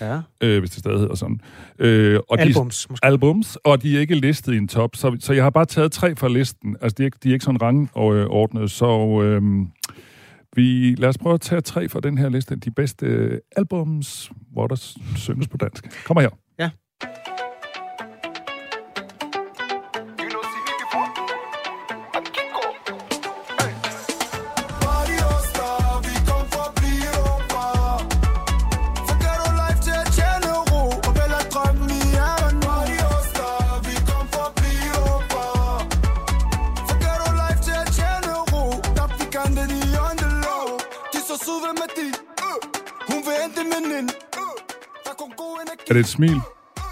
[0.00, 0.20] Ja.
[0.40, 1.40] Øh, hvis det stadig hedder sådan.
[1.78, 3.04] Øh, og albums, de, måske.
[3.04, 4.96] Albums, og de er ikke listet i en top.
[4.96, 6.76] Så, så jeg har bare taget tre fra listen.
[6.80, 8.70] Altså, de er ikke, de er ikke sådan rangordnet.
[8.70, 9.42] Så øh,
[10.56, 12.56] vi, lad os prøve at tage tre fra den her liste.
[12.56, 16.04] De bedste albums, hvor der synges på dansk.
[16.06, 16.30] Kommer her.
[46.02, 46.40] Et smil?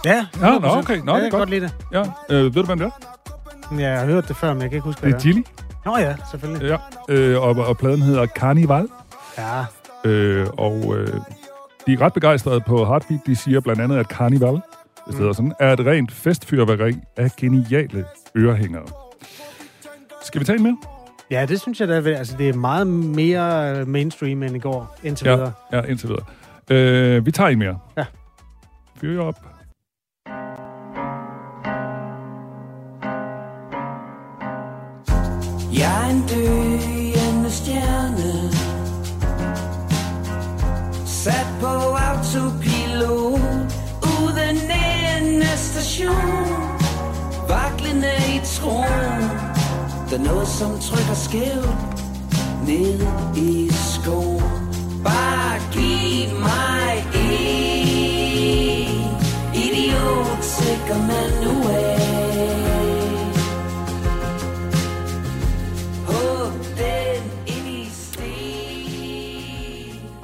[0.04, 0.96] Ja, Ja, nå, okay.
[1.04, 1.40] Nå, ja, det er godt.
[1.40, 1.74] godt lide det.
[1.92, 3.76] Ja, øh, ved du, hvem det er?
[3.78, 5.42] Ja, jeg har hørt det før, men jeg kan ikke huske, Det hvad er Gilly.
[5.86, 6.68] Nå ja, selvfølgelig.
[6.68, 6.76] Ja,
[7.14, 8.88] øh, og, og pladen hedder Carnival.
[9.38, 9.64] Ja,
[10.04, 11.06] Øh, og øh,
[11.86, 13.20] de er ret begejstrede på Heartbeat.
[13.26, 14.60] De siger blandt andet, at Carnival,
[15.06, 18.04] det hedder sådan, er et rent festfyrværkeri af geniale
[18.36, 18.82] ørehængere.
[20.22, 20.76] Skal vi tage en mere?
[21.30, 21.94] ja det synes jeg da.
[22.00, 25.52] er- Altså, det er meget mere mainstream end i går, indtil Ja, videre.
[25.72, 26.24] ja indtil videre.
[26.70, 27.78] Øh, vi tager en mere.
[27.96, 28.04] Ja.
[29.00, 29.34] Fyr jer op.
[35.72, 38.32] Jeg er en døende stjerne
[41.06, 41.66] Sat på
[42.06, 43.40] autopilot
[44.02, 44.58] Uden
[45.16, 46.46] ende station.
[47.48, 49.22] Vaklende i troen.
[50.10, 51.78] Der er noget som trykker skævt
[52.66, 53.00] Ned
[53.36, 54.42] i skoen.
[55.04, 56.79] Bare giv mig
[67.46, 68.22] Ind i sten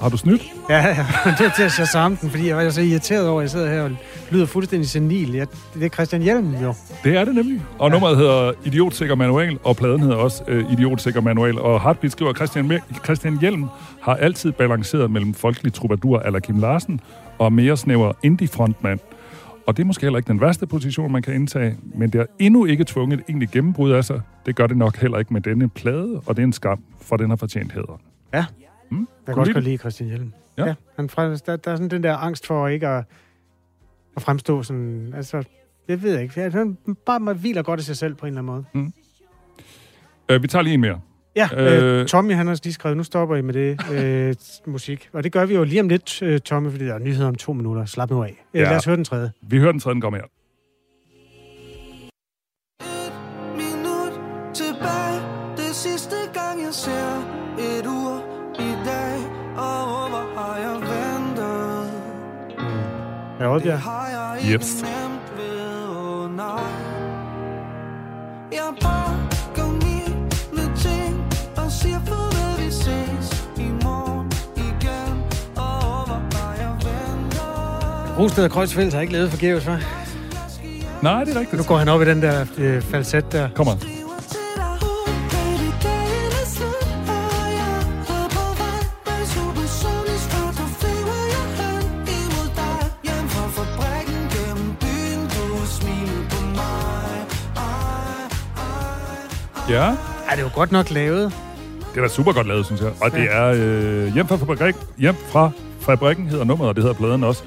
[0.00, 0.42] Har du snydt?
[0.70, 1.07] Ja, ja.
[1.38, 3.70] det var til at shazam den, fordi jeg var så irriteret over, at jeg sidder
[3.70, 3.90] her og
[4.31, 5.33] lyder fuldstændig senil.
[5.33, 6.74] Jeg, det er Christian Hjelm jo.
[7.05, 7.62] Det er det nemlig.
[7.79, 11.59] Og nummeret hedder Idiotsikker Manual, og pladen hedder også øh, Idiotsikker Manual.
[11.59, 13.64] Og Heartbeat skriver, Christian, Me- Christian Hjelm
[14.02, 17.00] har altid balanceret mellem folkelig troubadour eller Kim Larsen
[17.38, 18.98] og mere snæver indie-frontmand.
[19.66, 22.26] Og det er måske heller ikke den værste position, man kan indtage, men det har
[22.38, 24.20] endnu ikke tvunget et egentligt gennembrud af sig.
[24.46, 27.16] Det gør det nok heller ikke med denne plade, og det er en skam, for
[27.16, 28.00] den har fortjent hæder.
[28.35, 28.46] Ja.
[28.90, 28.98] Mm?
[28.98, 30.33] Jeg kan Kunne også godt lide Christian Hjelm.
[30.59, 30.66] Ja.
[30.66, 33.05] ja han der, der er sådan den der angst for ikke at,
[34.16, 35.12] at fremstå sådan...
[35.16, 35.44] Altså,
[35.88, 36.40] jeg ved ikke.
[36.40, 38.92] Jeg, han bare man hviler godt i sig selv på en eller anden måde.
[40.29, 41.00] Øh, vi tager lige en mere.
[41.37, 42.01] Ja, Øh.
[42.01, 44.35] øh, Tommy han har lige skrevet, nu stopper I med det øh,
[44.66, 45.09] musik.
[45.12, 47.35] Og det gør vi jo lige om lidt, øh, Tommy, fordi der er nyheder om
[47.35, 47.85] to minutter.
[47.85, 48.44] Slap nu af.
[48.55, 48.68] Øh, Ja.
[48.68, 49.31] Lad os høre den tredje.
[49.42, 50.27] Vi hører den tredje, den kommer her.
[53.57, 54.12] minut
[78.18, 79.85] Rosted og Kreuzfeldt har ikke lavet forgæves, hva'?
[81.02, 81.61] Nej, det er rigtigt.
[81.61, 83.48] Nu går han op i den der øh, falset der.
[83.57, 83.74] Ej, ej,
[99.68, 99.83] Ja,
[100.29, 101.33] Ej, det er jo godt nok lavet.
[101.94, 102.90] det er da super godt lavet, synes jeg.
[103.00, 105.50] Og det er øh, hjem, fra fabrik, hjem fra
[105.81, 107.42] fabrikken, hedder nummeret, og det hedder pladen også.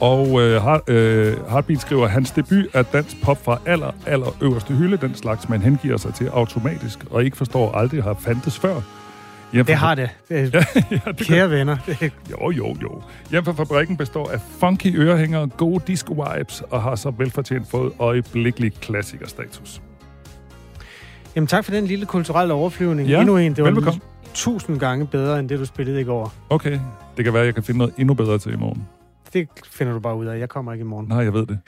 [0.00, 4.96] Og øh, øh, Heartbeat skriver, hans debut er dansk pop fra aller, aller øverste hylde,
[4.96, 8.80] den slags, man hengiver sig til automatisk, og ikke forstår aldrig har fandtes før.
[9.52, 10.10] Hjem Det har det.
[10.30, 11.76] Øh, ja, ja, det Kære venner.
[11.86, 13.02] Det, Jo, jo, jo.
[13.30, 18.72] Hjem fra fabrikken består af funky ørehængere, gode disco-vibes, og har så velfortjent fået øjeblikkelig
[18.80, 19.82] klassikerstatus.
[21.36, 23.08] jamen tak for den lille kulturelle overflyvning.
[23.08, 23.52] Ja, Endnu en.
[23.54, 24.00] Det var velbekomme.
[24.34, 26.32] tusind gange bedre, end det, du spillede i går.
[26.50, 26.78] Okay,
[27.16, 28.86] det kan være, at jeg kan finde noget endnu bedre til i morgen.
[29.32, 30.38] Det finder du bare ud af.
[30.38, 31.06] Jeg kommer ikke i morgen.
[31.08, 31.58] Nej, jeg ved det.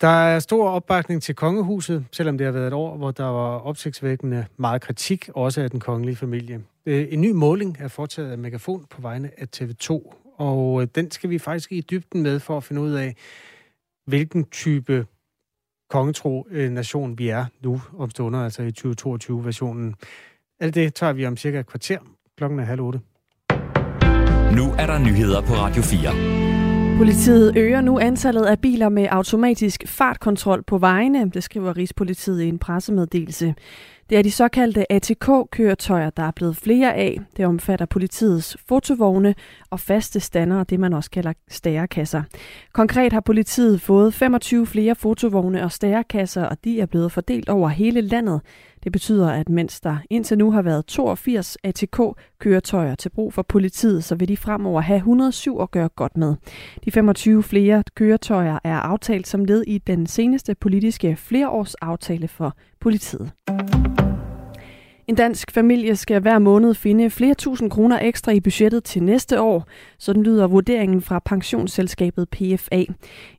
[0.00, 3.58] Der er stor opbakning til kongehuset, selvom det har været et år, hvor der var
[3.58, 6.60] opsigtsvækkende meget kritik, også af den kongelige familie.
[6.86, 11.10] Øh, En ny måling er foretaget af Megafon på vegne af TV2, og øh, den
[11.10, 13.16] skal vi faktisk i dybden med for at finde ud af,
[14.06, 15.06] hvilken type
[15.90, 19.94] kongetro øh, nation, vi er nu om stunder, altså i 2022-versionen.
[20.60, 21.98] Alt det tager vi om cirka et kvarter.
[22.36, 23.00] Klokken er halv otte.
[24.56, 26.65] Nu er der nyheder på Radio 4.
[26.96, 32.48] Politiet øger nu antallet af biler med automatisk fartkontrol på vejene, det skriver Rigspolitiet i
[32.48, 33.54] en pressemeddelelse.
[34.10, 37.20] Det er de såkaldte ATK-køretøjer, der er blevet flere af.
[37.36, 39.34] Det omfatter politiets fotovogne
[39.70, 42.22] og faste stander, det man også kalder stærekasser.
[42.72, 47.68] Konkret har politiet fået 25 flere fotovogne og stærekasser, og de er blevet fordelt over
[47.68, 48.40] hele landet.
[48.86, 54.04] Det betyder, at mens der indtil nu har været 82 ATK-køretøjer til brug for politiet,
[54.04, 56.34] så vil de fremover have 107 at gøre godt med.
[56.84, 63.32] De 25 flere køretøjer er aftalt som led i den seneste politiske flereårsaftale for politiet.
[65.08, 69.40] En dansk familie skal hver måned finde flere tusind kroner ekstra i budgettet til næste
[69.40, 69.68] år.
[69.98, 72.84] Sådan lyder vurderingen fra pensionsselskabet PFA.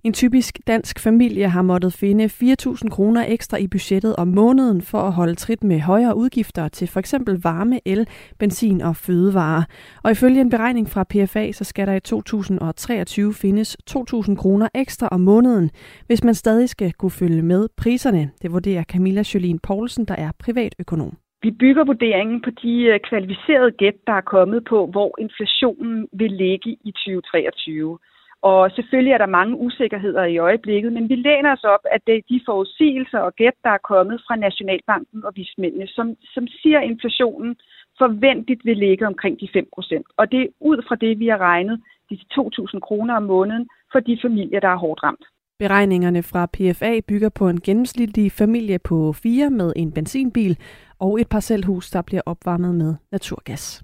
[0.03, 5.01] En typisk dansk familie har måttet finde 4.000 kroner ekstra i budgettet om måneden for
[5.01, 7.13] at holde trit med højere udgifter til f.eks.
[7.43, 8.07] varme, el,
[8.39, 9.63] benzin og fødevarer.
[10.03, 15.07] Og ifølge en beregning fra PFA, så skal der i 2023 findes 2.000 kroner ekstra
[15.11, 15.71] om måneden,
[16.05, 18.29] hvis man stadig skal kunne følge med priserne.
[18.41, 21.17] Det vurderer Camilla Jolien Poulsen, der er privatøkonom.
[21.47, 26.31] Vi bygger vurderingen på de øh, kvalificerede gæt, der er kommet på, hvor inflationen vil
[26.31, 27.97] ligge i 2023.
[28.41, 32.15] Og selvfølgelig er der mange usikkerheder i øjeblikket, men vi læner os op, at det
[32.15, 36.79] er de forudsigelser og gæt, der er kommet fra Nationalbanken og vismændene, som, som siger,
[36.79, 37.55] at inflationen
[37.97, 40.05] forventeligt vil ligge omkring de 5 procent.
[40.17, 43.99] Og det er ud fra det, vi har regnet de 2.000 kroner om måneden for
[43.99, 45.25] de familier, der er hårdt ramt.
[45.59, 50.57] Beregningerne fra PFA bygger på en gennemsnitlig familie på fire med en benzinbil
[50.99, 53.83] og et parcelhus, der bliver opvarmet med naturgas.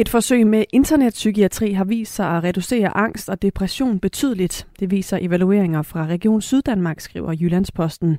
[0.00, 4.66] Et forsøg med internetpsykiatri har vist sig at reducere angst og depression betydeligt.
[4.80, 8.18] Det viser evalueringer fra Region Syddanmark, skriver Jyllandsposten.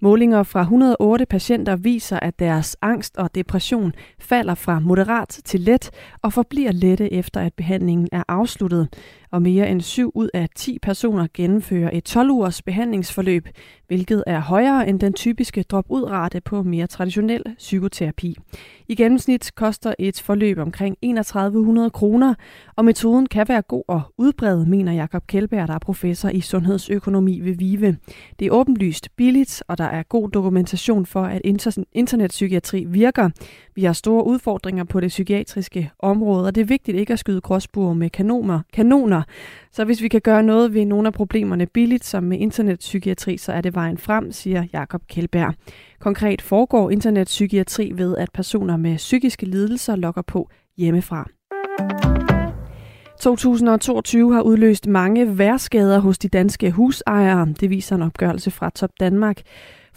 [0.00, 5.90] Målinger fra 108 patienter viser, at deres angst og depression falder fra moderat til let
[6.22, 8.88] og forbliver lette efter, at behandlingen er afsluttet.
[9.30, 13.48] Og mere end 7 ud af 10 personer gennemfører et 12-ugers behandlingsforløb,
[13.86, 18.36] hvilket er højere end den typiske drop-ud-rate på mere traditionel psykoterapi.
[18.88, 22.34] I gennemsnit koster et forløb omkring 3100 kroner,
[22.76, 27.40] og metoden kan være god og udbredt, mener Jakob Kjellberg, der er professor i sundhedsøkonomi
[27.40, 27.96] ved VIVE.
[28.38, 33.30] Det er åbenlyst billigt, og der er god dokumentation for, at inter- internetpsykiatri virker.
[33.74, 37.40] Vi har store udfordringer på det psykiatriske område, og det er vigtigt ikke at skyde
[37.40, 38.60] gråsbuer med kanoner.
[38.72, 39.22] kanoner.
[39.72, 43.52] Så hvis vi kan gøre noget ved nogle af problemerne billigt, som med internetpsykiatri, så
[43.52, 45.54] er det vejen frem, siger Jakob Kjeldberg.
[46.00, 51.28] Konkret foregår internetpsykiatri ved, at personer med psykiske lidelser lokker på hjemmefra.
[53.20, 57.54] 2022 har udløst mange værskader hos de danske husejere.
[57.60, 59.42] Det viser en opgørelse fra Top Danmark.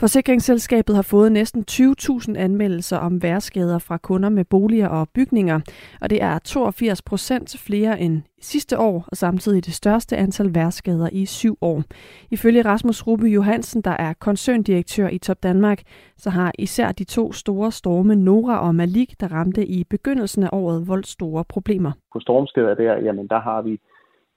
[0.01, 5.59] Forsikringsselskabet har fået næsten 20.000 anmeldelser om værskader fra kunder med boliger og bygninger,
[6.01, 11.09] og det er 82 procent flere end sidste år, og samtidig det største antal værskader
[11.11, 11.83] i syv år.
[12.31, 15.81] Ifølge Rasmus Rubbe Johansen, der er koncerndirektør i Top Danmark,
[16.17, 20.49] så har især de to store storme Nora og Malik, der ramte i begyndelsen af
[20.51, 21.91] året, voldt store problemer.
[22.13, 23.79] På stormskader der, jamen der har vi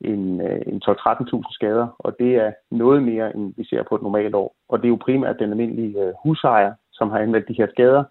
[0.00, 4.02] en, øh, en 12-13.000 skader, og det er noget mere, end vi ser på et
[4.02, 4.54] normalt år.
[4.68, 8.04] Og det er jo primært den almindelige øh, husejer, som har anvendt de her skader,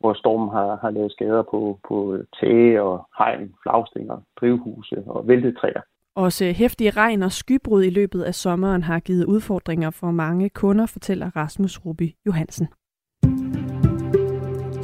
[0.00, 5.54] hvor stormen har, har lavet skader på, på tage og hegn, flagstænger, drivhuse og væltede
[5.60, 5.80] træer.
[6.16, 10.86] Også hæftige regn og skybrud i løbet af sommeren har givet udfordringer for mange kunder,
[10.86, 12.68] fortæller Rasmus Ruby Johansen.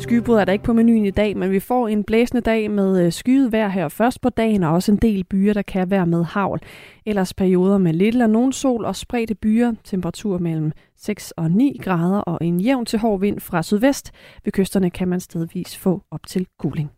[0.02, 3.06] Skybrud er der ikke på menuen i dag, men vi får en blæsende dag med
[3.06, 6.06] øh, skyet vejr her først på dagen, og også en del byer, der kan være
[6.06, 6.60] med havl.
[7.06, 11.80] Ellers perioder med lidt eller nogen sol og spredte byer, temperatur mellem 6 og 9
[11.82, 14.10] grader og en jævn til hård vind fra sydvest.
[14.44, 16.90] Ved kysterne kan man stedvis få op til kuling.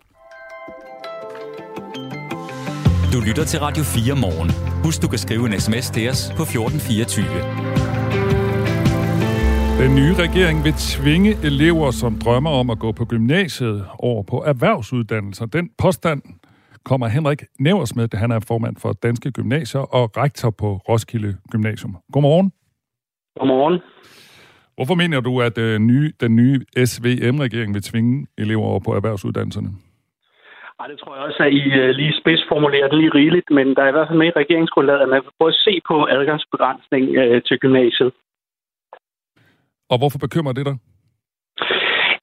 [3.12, 4.50] Du lytter til Radio 4 morgen.
[4.84, 7.83] Husk, du kan skrive en sms til os på 1424.
[9.82, 14.36] Den nye regering vil tvinge elever, som drømmer om at gå på gymnasiet, over på
[14.50, 15.46] erhvervsuddannelser.
[15.46, 16.22] Den påstand
[16.84, 21.36] kommer Henrik Nævers med, da han er formand for Danske Gymnasier og rektor på Roskilde
[21.52, 21.96] Gymnasium.
[22.12, 22.52] Godmorgen.
[23.38, 23.78] Godmorgen.
[24.76, 26.58] Hvorfor mener du, at øh, nye, den nye
[26.90, 29.70] SVM-regering vil tvinge elever over på erhvervsuddannelserne?
[30.80, 33.82] Ej, det tror jeg også, at I uh, lige spidsformulerer det lige rigeligt, men der
[33.82, 37.04] er i hvert fald med i regeringsgrundlaget, at man vil prøve at se på adgangsbegrænsning
[37.22, 38.12] uh, til gymnasiet.
[39.90, 40.76] Og hvorfor bekymrer det dig?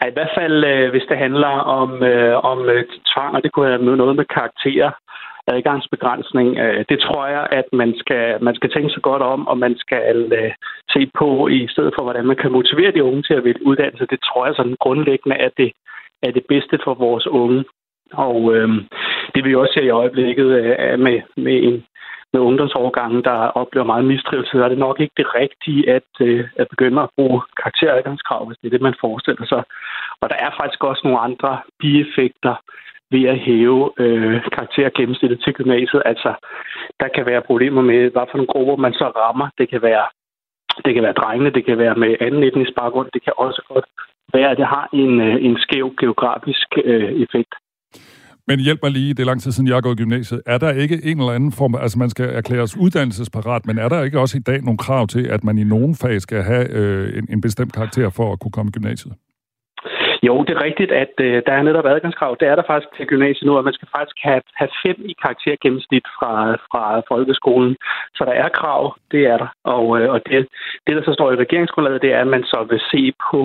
[0.02, 3.52] Ja, I hvert fald, øh, hvis det handler om, øh, om øh, tvang, og det
[3.52, 4.92] kunne have noget med karakterer.
[5.48, 6.58] adgangsbegrænsning.
[6.58, 9.76] Øh, det tror jeg, at man skal, man skal tænke sig godt om, og man
[9.78, 10.52] skal øh,
[10.94, 14.06] se på i stedet for, hvordan man kan motivere de unge til at vælge uddannelse.
[14.14, 15.72] Det tror jeg sådan grundlæggende er det,
[16.24, 17.64] er det bedste for vores unge.
[18.14, 18.70] Og øh,
[19.36, 21.86] det vi også ser i øjeblikket øh, med, med en
[22.34, 26.48] med ungdomsårgangen, der oplever meget mistrivsel, så er det nok ikke det rigtige at, øh,
[26.56, 29.64] at begynde at bruge karakteradgangskrav, hvis det er det, man forestiller sig.
[30.22, 32.56] Og der er faktisk også nogle andre bieffekter
[33.12, 36.02] ved at hæve øh, karaktergennemsnittet til gymnasiet.
[36.06, 36.32] Altså,
[37.00, 39.48] der kan være problemer med, hvad for nogle grupper man så rammer.
[39.58, 40.06] Det kan være,
[40.86, 43.10] det kan være drengene, det kan være med anden etnisk baggrund.
[43.14, 43.86] Det kan også godt
[44.34, 47.54] være, at det har en, øh, en skæv geografisk øh, effekt.
[48.52, 50.42] Men hjælp mig lige, det er lang tid siden, jeg har gået i gymnasiet.
[50.46, 54.04] Er der ikke en eller anden form, altså man skal erklæres uddannelsesparat, men er der
[54.04, 57.18] ikke også i dag nogle krav til, at man i nogen fag skal have øh,
[57.18, 59.14] en, en bestemt karakter for at kunne komme i gymnasiet?
[60.28, 62.38] Jo, det er rigtigt, at øh, der er netop adgangskrav.
[62.40, 65.14] Det er der faktisk til gymnasiet nu, at man skal faktisk have, have fem i
[65.22, 66.34] karaktergennemsnit fra,
[66.70, 67.76] fra folkeskolen.
[68.16, 69.50] Så der er krav, det er der.
[69.64, 70.48] Og, øh, og det,
[70.86, 73.40] det, der så står i regeringsgrundlaget, det er, at man så vil se på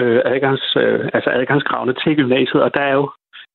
[0.00, 2.62] øh, adgangs, øh, altså adgangskravene til gymnasiet.
[2.66, 3.10] Og der er jo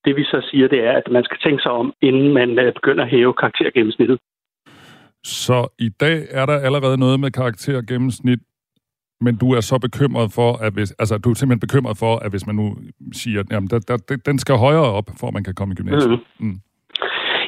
[0.06, 2.74] det, vi så siger, det er, at man skal tænke sig om, inden man øh,
[2.74, 4.20] begynder at hæve karaktergennemsnittet.
[5.24, 8.40] Så i dag er der allerede noget med karaktergennemsnit,
[9.22, 12.30] men du er så bekymret for, at hvis, altså du er simpelthen bekymret for, at
[12.32, 12.78] hvis man nu
[13.14, 16.20] siger, jamen, der, der, den skal højere op, for at man kan komme i gymnasiet.
[16.40, 16.48] Mm.
[16.48, 16.58] Mm.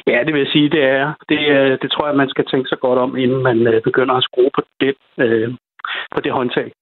[0.06, 1.06] Ja, det vil jeg sige, det er.
[1.28, 4.14] Det, øh, det tror jeg, man skal tænke sig godt om, inden man øh, begynder
[4.14, 5.48] at skrue på det, øh,
[6.14, 6.72] på det håndtag.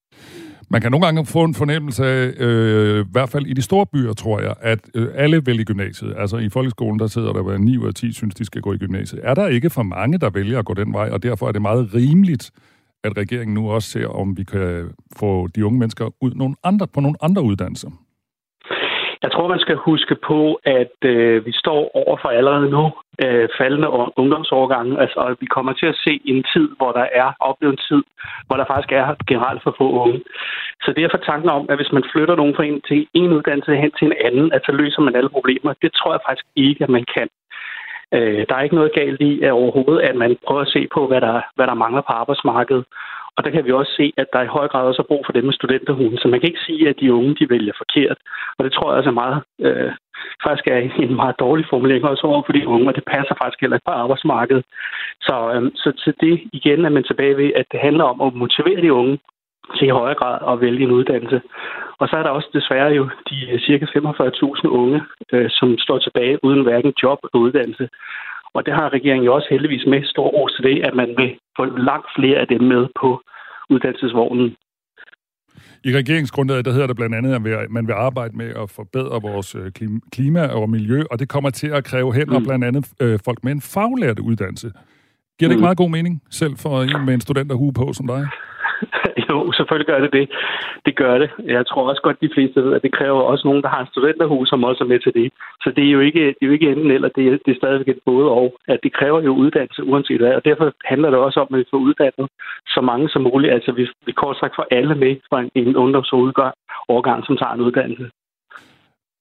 [0.75, 3.87] Man kan nogle gange få en fornemmelse af, øh, i hvert fald i de store
[3.87, 6.15] byer, tror jeg, at øh, alle vælger i gymnasiet.
[6.17, 8.73] Altså i folkeskolen, der sidder der, hvor 9 ud af 10 synes, de skal gå
[8.73, 9.21] i gymnasiet.
[9.25, 11.63] Er der ikke for mange, der vælger at gå den vej, og derfor er det
[11.63, 12.51] meget rimeligt,
[13.05, 16.87] at regeringen nu også ser, om vi kan få de unge mennesker ud nogle andre,
[16.87, 17.91] på nogle andre uddannelser?
[19.25, 22.85] Jeg tror, man skal huske på, at øh, vi står over for allerede nu
[23.25, 23.89] øh, faldende
[24.23, 27.85] ungdomsårgange, altså, og vi kommer til at se en tid, hvor der er oplevet en
[27.89, 28.03] tid,
[28.47, 30.21] hvor der faktisk er generelt for få unge.
[30.85, 33.93] Så derfor tanken om, at hvis man flytter nogen fra en til en uddannelse hen
[33.99, 36.91] til en anden, at så løser man alle problemer, det tror jeg faktisk ikke, at
[36.97, 37.29] man kan.
[38.17, 41.07] Øh, der er ikke noget galt i at overhovedet, at man prøver at se på,
[41.07, 42.85] hvad der, hvad der mangler på arbejdsmarkedet.
[43.37, 45.33] Og der kan vi også se, at der i høj grad også er brug for
[45.33, 46.19] dem med studenterhuden.
[46.19, 48.19] Så man kan ikke sige, at de unge de vælger forkert.
[48.59, 49.93] Og det tror jeg også er meget, øh,
[50.45, 53.61] faktisk er en meget dårlig formulering også over for de unge, og det passer faktisk
[53.61, 54.65] heller ikke på arbejdsmarkedet.
[55.21, 58.35] Så, øh, så til det igen er man tilbage ved, at det handler om at
[58.35, 59.19] motivere de unge
[59.77, 61.41] til i højere grad at vælge en uddannelse.
[62.01, 65.99] Og så er der også desværre jo de øh, cirka 45.000 unge, øh, som står
[65.99, 67.89] tilbage uden hverken job eller uddannelse.
[68.55, 71.39] Og det har regeringen jo også heldigvis med stor ros til det, at man vil
[71.57, 73.21] få langt flere af dem med på
[73.71, 74.57] uddannelsesvognen.
[75.85, 79.55] I regeringsgrundlaget, der hedder det blandt andet, at man vil arbejde med at forbedre vores
[79.55, 79.73] øh,
[80.13, 82.45] klima og miljø, og det kommer til at kræve hen, mm.
[82.45, 84.73] blandt andet øh, folk med en faglært uddannelse.
[85.39, 85.63] Giver det ikke Mm.
[85.63, 88.29] meget god mening, selv for en med en studenterhue på som dig?
[89.29, 90.27] jo, selvfølgelig gør det det.
[90.87, 91.31] Det gør det.
[91.45, 93.93] Jeg tror også godt, de fleste ved, at det kræver også nogen, der har en
[93.93, 95.33] studenterhus, som også er med til det.
[95.63, 97.61] Så det er jo ikke, det er jo ikke enten eller, det er, det er
[97.63, 98.55] stadigvæk et både og.
[98.69, 101.65] At det kræver jo uddannelse uanset hvad, og derfor handler det også om, at vi
[101.71, 102.27] får uddannet
[102.67, 103.53] så mange som muligt.
[103.53, 107.61] Altså vi, vi kort sagt får alle med fra en, en ungdomsårgang, som tager en
[107.61, 108.11] uddannelse.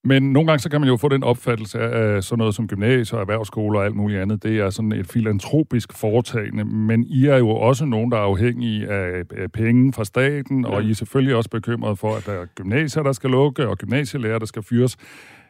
[0.06, 3.20] Men nogle gange så kan man jo få den opfattelse af sådan noget som gymnasier,
[3.20, 4.44] erhvervsskoler og alt muligt andet.
[4.44, 8.88] Det er sådan et filantropisk foretagende, men I er jo også nogen, der er afhængige
[8.88, 13.04] af penge fra staten, og I er selvfølgelig også bekymret for, at der er gymnasier,
[13.04, 14.98] der skal lukke, og gymnasielærer, der skal fyres.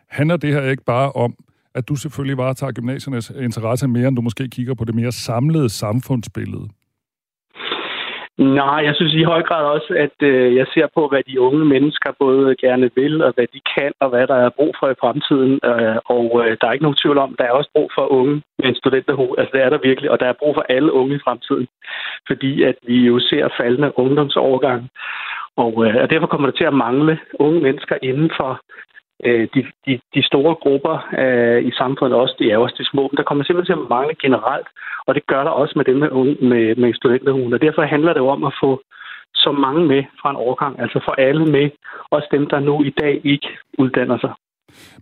[0.10, 1.36] Handler det her ikke bare om,
[1.76, 5.70] at du selvfølgelig varetager gymnasiernes interesse mere, end du måske kigger på det mere samlede
[5.70, 6.68] samfundsbillede?
[8.38, 11.66] Nej, jeg synes i høj grad også, at øh, jeg ser på, hvad de unge
[11.66, 15.00] mennesker både gerne vil, og hvad de kan, og hvad der er brug for i
[15.00, 15.60] fremtiden.
[15.64, 18.42] Øh, og øh, der er ikke nogen tvivl om, der er også brug for unge
[18.60, 19.36] med en studenterhoved.
[19.38, 21.68] Altså det er der virkelig, og der er brug for alle unge i fremtiden.
[22.28, 24.90] Fordi at vi jo ser faldende ungdomsovergang.
[25.58, 28.62] Og, øh, og derfor kommer der til at mangle unge mennesker inden for
[29.26, 33.02] øh, de, de, de store grupper øh, i samfundet også, det er også de små,
[33.02, 34.68] men der kommer simpelthen til at mangle generelt,
[35.08, 36.10] og det gør der også med dem med,
[36.52, 38.82] med, med studenterhuen, og derfor handler det jo om at få
[39.36, 41.70] så mange med fra en overgang, altså få alle med,
[42.12, 44.34] også dem, der nu i dag ikke uddanner sig.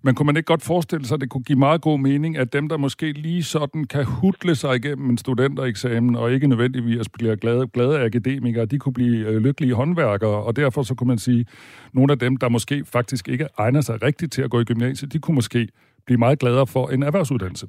[0.03, 2.53] Men kunne man ikke godt forestille sig, at det kunne give meget god mening, at
[2.53, 7.35] dem, der måske lige sådan kan hudle sig igennem en studentereksamen, og ikke nødvendigvis bliver
[7.35, 11.39] glade, glade akademikere, de kunne blive øh, lykkelige håndværkere, og derfor så kunne man sige,
[11.39, 11.47] at
[11.93, 15.13] nogle af dem, der måske faktisk ikke egner sig rigtigt til at gå i gymnasiet,
[15.13, 15.67] de kunne måske
[16.05, 17.67] blive meget gladere for en erhvervsuddannelse.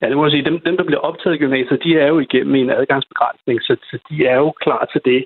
[0.00, 0.44] Ja, det må jeg sige.
[0.44, 3.98] Dem, dem, der bliver optaget i gymnasiet, de er jo igennem en adgangsbegrænsning, så, så
[4.10, 5.24] de er jo klar til det.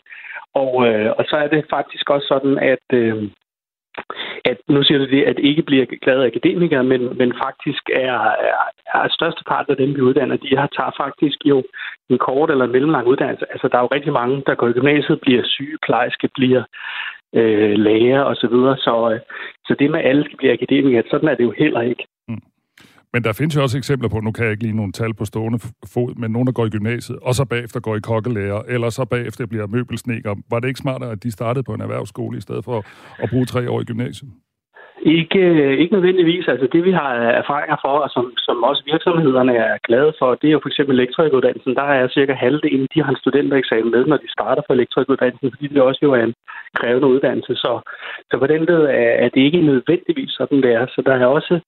[0.54, 3.30] Og, øh, og så er det faktisk også sådan, at, øh,
[4.44, 8.18] at nu siger du det, at ikke bliver glade akademikere, men, men faktisk er,
[8.48, 8.56] er,
[8.94, 11.62] er største part af dem, vi uddanner, de har tager faktisk jo
[12.10, 13.46] en kort eller en mellemlang uddannelse.
[13.52, 16.62] Altså, der er jo rigtig mange, der går i gymnasiet, bliver sygeplejerske, bliver
[17.34, 18.34] øh, læger osv.
[18.34, 18.76] Så, videre.
[18.76, 19.20] så, øh,
[19.66, 22.06] så det med, at alle skal blive akademikere, sådan er det jo heller ikke.
[23.12, 25.24] Men der findes jo også eksempler på, nu kan jeg ikke lige nogle tal på
[25.24, 25.58] stående
[25.94, 29.04] fod, men nogen, der går i gymnasiet, og så bagefter går i kokkelærer, eller så
[29.04, 30.34] bagefter bliver møbelsneker.
[30.50, 32.78] Var det ikke smartere, at de startede på en erhvervsskole, i stedet for
[33.22, 34.30] at bruge tre år i gymnasiet?
[35.18, 35.42] Ikke,
[35.82, 36.48] ikke nødvendigvis.
[36.48, 37.10] Altså det, vi har
[37.42, 40.94] erfaringer for, og som, som også virksomhederne er glade for, det er jo for eksempel
[40.98, 41.74] elektrikuddannelsen.
[41.74, 45.66] Der er cirka halvdelen, de har en studentereksamen med, når de starter på elektrikuddannelsen, fordi
[45.66, 46.34] det også jo er en
[46.80, 47.54] krævende uddannelse.
[47.54, 47.72] Så,
[48.30, 50.86] så på den led er, er det ikke nødvendigvis sådan, det er.
[50.86, 51.60] Så der er også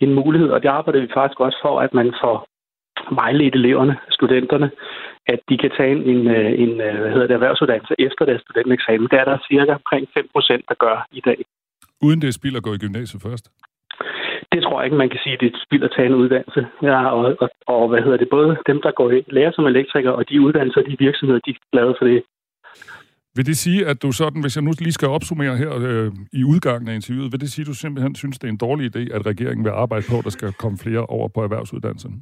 [0.00, 2.36] en mulighed, og det arbejder vi faktisk også for, at man får
[3.20, 4.70] vejledt eleverne, studenterne,
[5.26, 8.42] at de kan tage en, en, øh, en øh, hvad hedder det, erhvervsuddannelse efter deres
[8.42, 9.08] studentereksamen.
[9.10, 11.38] Det er der cirka omkring 5 procent, der gør i dag.
[12.02, 13.46] Uden det er spild at gå i gymnasiet først?
[14.52, 16.66] Det tror jeg ikke, man kan sige, at det er spild at tage en uddannelse.
[16.82, 20.10] Ja, og, og, og hvad hedder det, både dem, der går i lærer som elektriker,
[20.10, 22.22] og de uddannelser, de virksomheder, de er glade for det.
[23.38, 26.08] Vil det sige, at du sådan, hvis jeg nu lige skal opsummere her øh,
[26.40, 28.84] i udgangen af interviewet, vil det sige, at du simpelthen synes, det er en dårlig
[28.90, 32.12] idé, at regeringen vil arbejde på, at der skal komme flere over på erhvervsuddannelsen?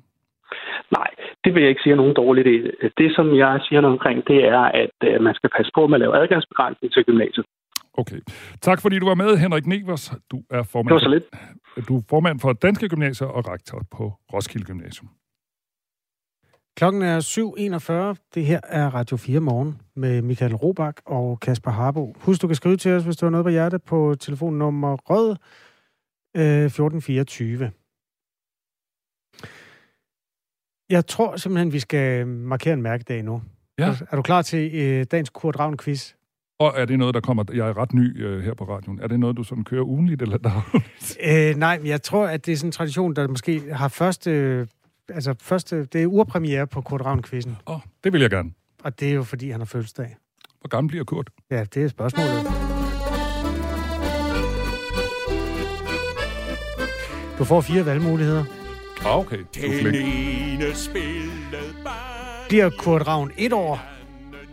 [0.98, 1.10] Nej,
[1.44, 2.56] det vil jeg ikke sige er nogen dårlig idé.
[3.00, 5.96] Det, som jeg siger noget omkring, det er, at øh, man skal passe på med
[5.96, 7.46] at lave adgangsbegrænsning til gymnasiet.
[8.00, 8.20] Okay.
[8.68, 10.04] Tak fordi du var med, Henrik Nevers.
[10.32, 11.26] Du er formand, Det var så lidt.
[11.74, 15.08] For, du er formand for Danske Gymnasier og rektor på Roskilde Gymnasium.
[16.76, 17.20] Klokken er
[18.16, 18.30] 7.41.
[18.34, 22.16] Det her er Radio 4 morgen med Michael Robach og Kasper Harbo.
[22.20, 25.36] Husk, du kan skrive til os, hvis du har noget på hjertet, på telefonnummer rød
[26.36, 27.70] øh, 1424.
[30.90, 33.42] Jeg tror simpelthen, vi skal markere en mærkedag nu.
[33.78, 33.94] Ja.
[34.10, 36.12] Er, du klar til øh, dagens Kurt Ravn quiz?
[36.58, 37.44] Og er det noget, der kommer...
[37.54, 39.00] Jeg er ret ny øh, her på radioen.
[39.00, 40.70] Er det noget, du sådan kører ugenligt, eller der?
[41.28, 44.66] Øh, nej, men jeg tror, at det er sådan en tradition, der måske har første...
[45.08, 45.84] Altså første...
[45.84, 47.56] Det er urpremiere på Kurt Ravn-quizzen.
[47.66, 48.50] Åh, oh, det vil jeg gerne.
[48.84, 50.16] Og det er jo, fordi han har fødselsdag.
[50.60, 51.30] Hvor gammel bliver Kurt?
[51.50, 52.46] Ja, det er spørgsmålet.
[57.38, 58.44] Du får fire valgmuligheder.
[59.04, 59.38] Ah, okay.
[59.38, 59.96] Du er flink.
[62.48, 63.82] Bliver Kurt Ravn et år?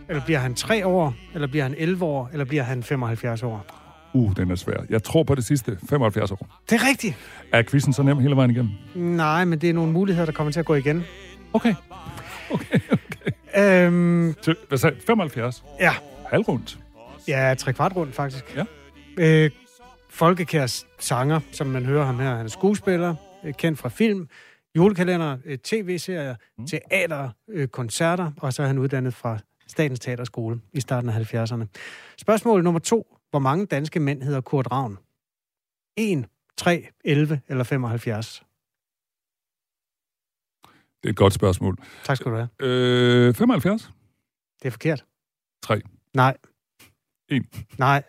[0.08, 1.14] Eller bliver han tre år?
[1.34, 2.30] Eller bliver han 11 år?
[2.32, 3.83] Eller bliver han 75 år?
[4.14, 4.76] Uh, den er svær.
[4.90, 5.78] Jeg tror på det sidste.
[5.88, 6.60] 75 år.
[6.70, 7.16] Det er rigtigt.
[7.52, 8.72] Er quizzen så nem hele vejen igennem?
[8.94, 11.04] Nej, men det er nogle muligheder, der kommer til at gå igen.
[11.52, 11.74] Okay.
[12.50, 13.30] Okay, okay.
[13.86, 15.64] Øhm, Til, hvad sagde 75?
[15.80, 15.92] ja,
[16.30, 16.78] Halvrundt.
[17.28, 18.56] ja, tre kvart rundt faktisk.
[18.56, 18.64] Ja.
[19.18, 19.50] Øh,
[20.10, 22.36] Folkekærs sanger, som man hører ham her.
[22.36, 24.28] Han er skuespiller, øh, kendt fra film,
[24.76, 26.66] julekalender, øh, tv-serier, mm.
[26.66, 29.38] teater, øh, koncerter, og så er han uddannet fra
[29.68, 31.64] Statens Teaterskole i starten af 70'erne.
[32.18, 33.13] Spørgsmål nummer to.
[33.34, 34.98] Hvor mange danske mænd hedder Kurt Ravn?
[35.96, 36.26] 1,
[36.56, 38.44] 3, 11 eller 75?
[41.02, 41.76] Det er et godt spørgsmål.
[42.04, 42.48] Tak skal du have.
[42.60, 43.90] Øh, 75?
[44.62, 45.04] Det er forkert.
[45.62, 45.80] 3.
[46.14, 46.36] Nej.
[47.28, 47.42] 1.
[47.78, 48.02] Nej,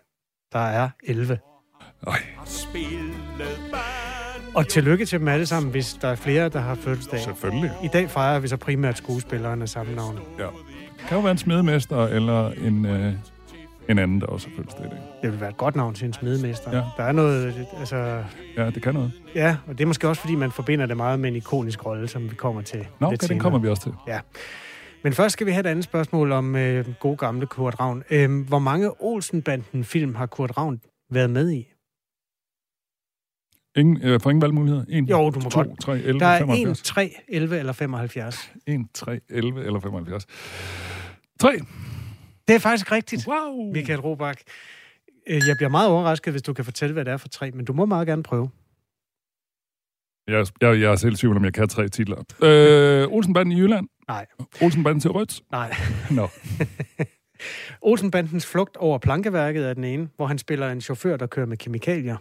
[0.51, 1.39] der er 11.
[2.07, 2.21] Ej.
[4.55, 7.19] Og tillykke til dem alle sammen, hvis der er flere, der har fødselsdag.
[7.19, 7.71] Selvfølgelig.
[7.83, 10.19] I dag fejrer vi så primært skuespilleren af samme navn.
[10.39, 10.47] Ja.
[10.97, 13.13] Det kan jo være en smedemester, eller en, øh,
[13.89, 14.99] en anden, der også har fødselsdag i dag.
[15.21, 16.77] Det vil være et godt navn til en smedemester.
[16.77, 16.83] Ja.
[16.97, 18.23] Der er noget, altså...
[18.57, 19.11] Ja, det kan noget.
[19.35, 22.07] Ja, og det er måske også, fordi man forbinder det meget med en ikonisk rolle,
[22.07, 23.93] som vi kommer til Nå, okay, den kommer vi også til.
[24.07, 24.19] Ja.
[25.03, 28.03] Men først skal vi have et andet spørgsmål om øh, god gamle Kurt Ravn.
[28.09, 30.81] Øh, hvor mange Olsenbanden-film har Kurt Ravn
[31.11, 31.67] været med i?
[33.77, 34.85] Ingen, øh, for ingen valgmuligheder?
[34.89, 35.79] 1, Jo, du må 2, godt.
[35.81, 36.79] 3, 11, Der er 75.
[36.79, 38.51] 1, 3, 11 eller 75.
[38.67, 40.25] 1, 3, 11 eller 75.
[41.39, 41.59] 3.
[42.47, 43.71] Det er faktisk rigtigt, wow.
[43.73, 44.43] Michael Robach.
[45.27, 47.65] Øh, Jeg bliver meget overrasket, hvis du kan fortælle, hvad det er for tre, men
[47.65, 48.49] du må meget gerne prøve.
[50.27, 52.17] Jeg, jeg, jeg er selv tvivl, om jeg kan tre titler.
[52.43, 53.87] Øh, Olsenbanden i Jylland?
[54.07, 54.25] Nej.
[54.61, 55.41] Olsenbanden til Rødt?
[55.51, 55.73] Nej.
[56.11, 56.27] Nå.
[57.81, 61.57] Olsenbandens flugt over plankeværket er den ene, hvor han spiller en chauffør, der kører med
[61.57, 62.17] kemikalier.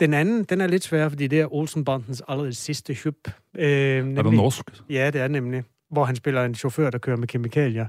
[0.00, 3.28] Den anden, den er lidt svær, fordi det er Olsenbandens allerede sidste hyp.
[3.56, 4.64] Øh, Er det norsk?
[4.90, 5.64] Ja, det er nemlig.
[5.90, 7.86] Hvor han spiller en chauffør, der kører med kemikalier.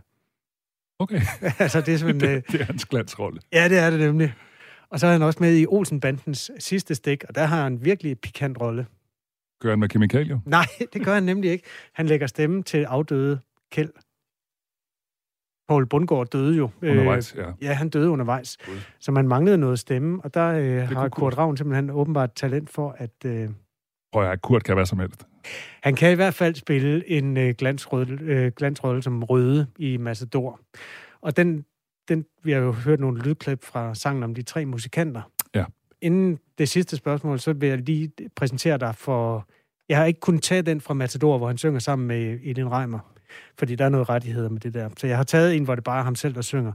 [0.99, 1.21] Okay.
[1.59, 2.29] altså, det er simpelthen...
[2.35, 3.39] øh, det, det er hans glansrolle.
[3.53, 4.33] Ja, det er det nemlig.
[4.89, 8.11] Og så er han også med i Olsenbandens sidste stik, og der har han virkelig
[8.11, 8.87] en pikant rolle.
[9.61, 10.39] Kører han med kemikalier?
[10.45, 11.63] Nej, det gør han nemlig ikke.
[11.93, 13.39] Han lægger stemme til afdøde
[13.71, 13.91] Kjeld.
[15.67, 16.69] Poul Bundgaard døde jo.
[16.81, 17.51] Undervejs, ja.
[17.61, 18.57] Ja, han døde undervejs.
[18.99, 22.95] Så man manglede noget stemme, og der øh, har Kurt Ravn simpelthen åbenbart talent for,
[22.97, 23.49] at øh,
[24.13, 25.27] Prøv at Kurt kan være som helst.
[25.83, 30.59] Han kan i hvert fald spille en øh, glansrolle, øh, glansrolle som Røde i Massador.
[31.21, 31.65] Og den,
[32.09, 35.21] den, vi har jo hørt nogle lydklip fra sangen om de tre musikanter.
[35.55, 35.65] Ja.
[36.01, 39.47] Inden det sidste spørgsmål, så vil jeg lige præsentere dig for
[39.89, 42.99] Jeg har ikke kunnet tage den fra Matador, hvor han synger sammen med Elin Reimer,
[43.59, 44.89] fordi der er noget rettigheder med det der.
[44.97, 46.73] Så jeg har taget en, hvor det bare er ham selv, der synger.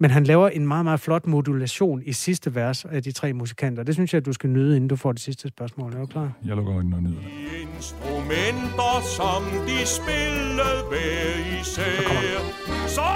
[0.00, 3.82] Men han laver en meget, meget flot modulation i sidste vers af de tre musikanter.
[3.82, 5.92] Det synes jeg, at du skal nyde, inden du får det sidste spørgsmål.
[5.94, 6.32] Er du klar?
[6.44, 7.28] Jeg lukker øjnene og nyder det.
[7.76, 12.40] Instrumenter, som de spillede hver især,
[12.86, 13.10] så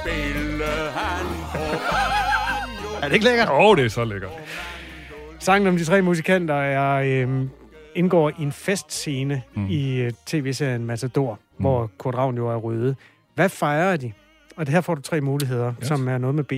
[0.00, 1.58] spillede han på.
[3.02, 3.48] Er det ikke lækkert?
[3.48, 4.30] Åh, oh, det er så lækkert.
[5.38, 7.50] Sangen om de tre musikanter er, øhm,
[7.94, 9.66] indgår i en festscene mm.
[9.70, 11.62] i øh, tv-serien Matador, mm.
[11.62, 12.96] hvor Kurt Ravn jo er røde.
[13.34, 14.12] Hvad fejrer de?
[14.56, 15.88] Og det her får du tre muligheder, yes.
[15.88, 16.52] som er noget med B.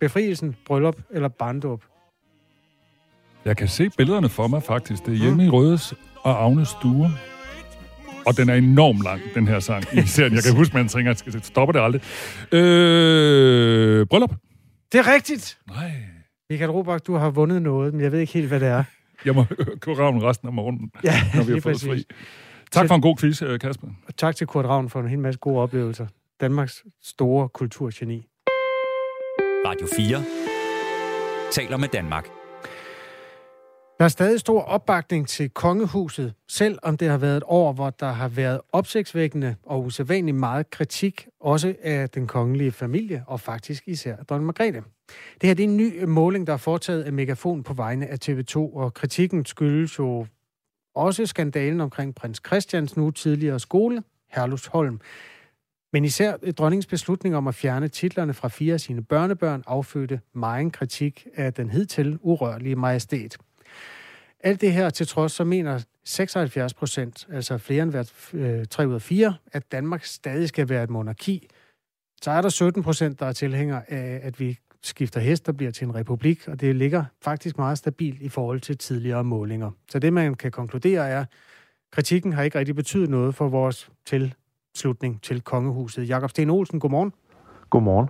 [0.00, 1.84] Befrielsen, bryllup eller barndåb.
[3.44, 5.06] Jeg kan se billederne for mig faktisk.
[5.06, 5.40] Det er hjemme mm.
[5.40, 7.10] i Rødes og Agnes stue.
[8.26, 10.34] Og den er enormt lang, den her sang i serien.
[10.34, 12.02] Jeg kan huske, man tænker, at stopper det aldrig.
[12.52, 14.34] Øh, bryllup.
[14.92, 15.58] Det er rigtigt!
[15.68, 15.92] Nej.
[16.50, 18.84] Michael Robach, du har vundet noget, men jeg ved ikke helt, hvad det er.
[19.24, 19.44] Jeg må
[19.86, 21.88] høre Ravn resten af morgenen, Ja, når vi har fået præcis.
[21.88, 22.04] fri.
[22.72, 23.88] Tak for en god quiz, øh, Kasper.
[24.08, 26.06] Og tak til Kurt Ravn for en hel masse gode oplevelser.
[26.40, 28.28] Danmarks store kulturgeni.
[29.66, 32.28] Radio 4 taler med Danmark.
[33.98, 38.12] Der er stadig stor opbakning til kongehuset, selvom det har været et år, hvor der
[38.12, 44.16] har været opsigtsvækkende og usædvanligt meget kritik, også af den kongelige familie, og faktisk især
[44.16, 44.82] af dronning Margrethe.
[45.40, 48.18] Det her det er en ny måling, der er foretaget af Megafon på vegne af
[48.24, 50.26] TV2, og kritikken skyldes jo
[50.94, 55.00] også skandalen omkring prins Christians nu tidligere skole, Herlufsholm.
[55.92, 60.72] Men især dronningens beslutning om at fjerne titlerne fra fire af sine børnebørn affødte meget
[60.72, 63.38] kritik af den hidtil urørlige majestæt.
[64.40, 68.88] Alt det her til trods, så mener 76 procent, altså flere end hver øh, 3
[68.88, 71.48] ud af 4, at Danmark stadig skal være et monarki.
[72.22, 75.72] Så er der 17 procent, der er tilhængere af, at vi skifter hest og bliver
[75.72, 79.70] til en republik, og det ligger faktisk meget stabilt i forhold til tidligere målinger.
[79.90, 81.26] Så det, man kan konkludere, er, at
[81.92, 84.34] kritikken har ikke rigtig betydet noget for vores til
[84.74, 86.08] tilslutning til kongehuset.
[86.08, 87.12] Jakob Sten Olsen, godmorgen.
[87.70, 88.08] Godmorgen.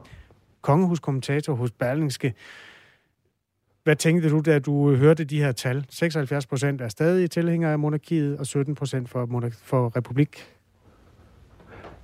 [0.61, 2.35] Kongehuskommentator hos Berlingske.
[3.85, 5.87] Hvad tænkte du, da du hørte de her tal?
[5.91, 10.37] 76 procent er stadig tilhængere af monarkiet, og 17 procent for, monar- for republik.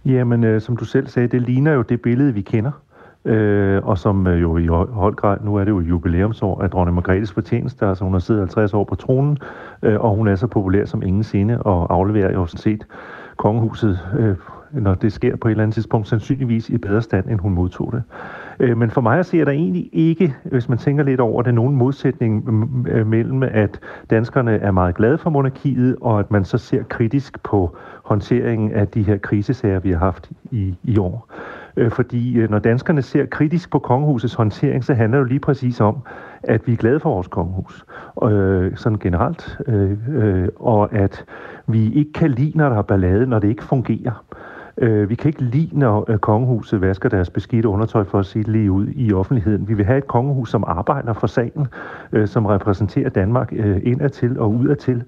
[0.04, 2.72] Jamen, øh, som du selv sagde, det ligner jo det billede, vi kender.
[3.24, 6.94] Øh, og som øh, jo i høj grad, nu er det jo jubilæumsår af dronning
[6.94, 9.38] Margrethes fortjeneste, altså hun har siddet 50 år på tronen,
[9.82, 12.86] øh, og hun er så populær som ingen sinde, og afleverer jo sådan set
[13.37, 14.37] kongehuset, øh,
[14.72, 17.93] når det sker på et eller andet tidspunkt, sandsynligvis i bedre stand, end hun modtog
[17.93, 18.03] det.
[18.61, 21.43] Øh, men for mig at se, er der egentlig ikke, hvis man tænker lidt over
[21.43, 22.49] det, nogen modsætning
[22.89, 23.80] øh, mellem, at
[24.11, 28.89] danskerne er meget glade for monarkiet, og at man så ser kritisk på håndteringen af
[28.89, 31.28] de her krisesager, vi har haft i, i år.
[31.77, 35.41] Øh, fordi øh, når danskerne ser kritisk på kongehusets håndtering, så handler det jo lige
[35.41, 36.03] præcis om,
[36.43, 37.85] at vi er glade for vores kongehus,
[38.22, 41.24] øh, sådan generelt, øh, øh, og at
[41.66, 44.24] vi ikke kan lide, når der er ballade, når det ikke fungerer.
[44.79, 48.43] Øh, vi kan ikke lide, når øh, kongehuset vasker deres beskidte undertøj for at sige
[48.43, 49.68] det lige ud i offentligheden.
[49.68, 51.66] Vi vil have et kongehus, som arbejder for sagen,
[52.12, 55.03] øh, som repræsenterer Danmark øh, indadtil og udadtil,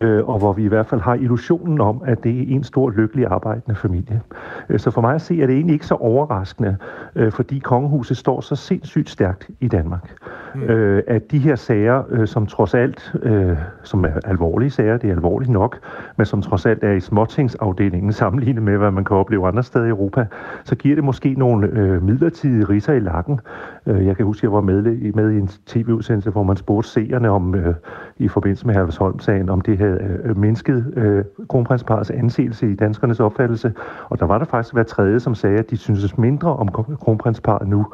[0.00, 2.90] øh, og hvor vi i hvert fald har illusionen om, at det er en stor
[2.90, 4.20] lykkelig arbejdende familie.
[4.68, 6.76] Øh, så for mig at se, er det egentlig ikke så overraskende,
[7.16, 10.14] øh, fordi kongehuset står så sindssygt stærkt i Danmark.
[10.54, 10.62] Mm.
[10.62, 15.10] Øh, at de her sager, øh, som trods alt, øh, som er alvorlige sager, det
[15.10, 15.78] er alvorligt nok,
[16.16, 19.84] men som trods alt er i småtingsafdelingen sammenlignet med, hvad man kan opleve andre steder
[19.84, 20.26] i Europa,
[20.64, 23.40] så giver det måske nogle øh, midlertidige riser i lakken.
[23.86, 26.88] Øh, jeg kan huske, at jeg var med, med i en tv-udsendelse, hvor man spurgte
[26.88, 27.74] seerne om, øh,
[28.18, 33.72] i forbindelse med Herlevsholm-sagen, om det havde øh, mindsket øh, kronprinsparets anseelse i danskernes opfattelse.
[34.08, 36.68] Og der var der faktisk hver tredje, som sagde, at de syntes mindre om
[37.00, 37.86] kronprinsparet nu,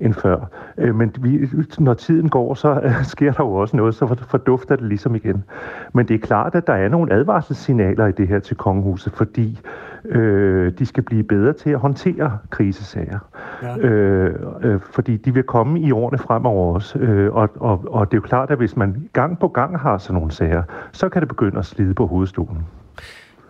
[0.00, 0.50] end før.
[0.78, 1.48] Øh, Men vi,
[1.78, 5.44] når tiden går, så øh, sker der jo også noget, så fordufter det ligesom igen.
[5.92, 9.60] Men det er klart, at der er nogle advarselssignaler i det her til kongehuset, fordi
[10.04, 13.18] øh, de skal blive bedre til at håndtere krisesager.
[13.62, 13.76] Ja.
[13.78, 16.98] Øh, øh, fordi de vil komme i årene fremover også.
[16.98, 19.98] Øh, og, og, og det er jo klart, at hvis man gang på gang har
[19.98, 22.66] sådan nogle sager, så kan det begynde at slide på hovedstolen.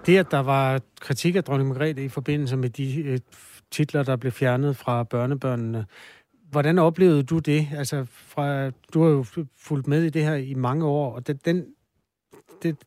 [0.07, 3.19] Det, at der var kritik af dronning Margrethe i forbindelse med de øh,
[3.71, 5.85] titler, der blev fjernet fra børnebørnene,
[6.51, 7.67] hvordan oplevede du det?
[7.77, 9.25] Altså, fra, du har jo
[9.59, 11.65] fulgt med i det her i mange år, og den, den,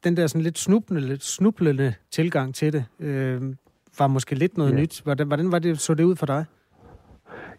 [0.04, 3.42] den, der sådan lidt snublende, lidt snublende tilgang til det, øh,
[4.00, 4.76] var måske lidt noget Ja.
[4.80, 5.02] nyt.
[5.04, 6.46] Hvordan, hvordan var det, så det ud for dig?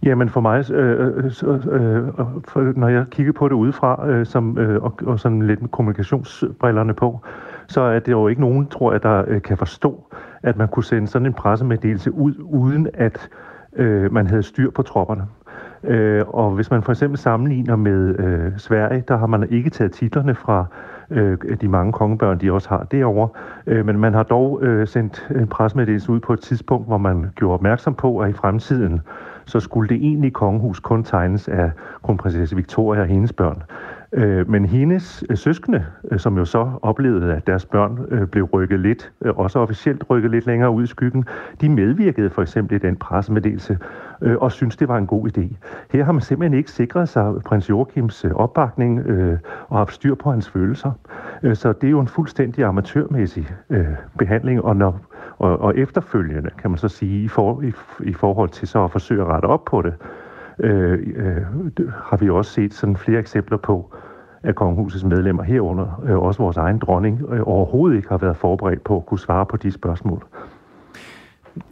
[0.03, 2.09] Jamen for mig, øh, øh, så, øh,
[2.49, 5.69] for, når jeg kigger på det udefra, øh, som, øh, og, og sådan lidt med
[5.69, 7.21] kommunikationsbrillerne på,
[7.69, 10.85] så er det jo ikke nogen, tror jeg, der øh, kan forstå, at man kunne
[10.85, 13.29] sende sådan en pressemeddelelse ud, uden at
[13.77, 15.27] øh, man havde styr på tropperne.
[15.87, 19.93] Øh, og hvis man for eksempel sammenligner med øh, Sverige, der har man ikke taget
[19.93, 20.67] titlerne fra
[21.11, 23.29] øh, de mange kongebørn, de også har derovre.
[23.67, 27.31] Øh, men man har dog øh, sendt en presmeddelelse ud på et tidspunkt, hvor man
[27.37, 29.01] gjorde opmærksom på, at i fremtiden
[29.47, 31.71] så skulle det egentlige kongehus kun tegnes af
[32.03, 33.63] kronprinsesse Victoria og hendes børn.
[34.15, 38.45] Øh, men hendes øh, søskende, øh, som jo så oplevede, at deres børn øh, blev
[38.45, 41.25] rykket lidt, øh, også officielt rykket lidt længere ud i skyggen,
[41.61, 43.79] de medvirkede for eksempel i den pressemeddelelse
[44.23, 45.57] øh, og synes det var en god idé.
[45.91, 49.39] Her har man simpelthen ikke sikret sig prins Joachims øh, opbakning øh,
[49.69, 50.93] og haft styr på hans følelser.
[51.43, 53.87] Øh, så det er jo en fuldstændig amatørmæssig øh,
[54.19, 55.01] behandling, og, når,
[55.39, 58.91] og, og efterfølgende, kan man så sige, i, for, i, i forhold til så at
[58.91, 59.95] forsøge at rette op på det,
[60.59, 61.43] øh, øh,
[61.91, 63.95] har vi også set sådan flere eksempler på,
[64.43, 68.85] at kongehusets medlemmer herunder, øh, også vores egen dronning, øh, overhovedet ikke har været forberedt
[68.85, 70.27] på at kunne svare på de spørgsmål.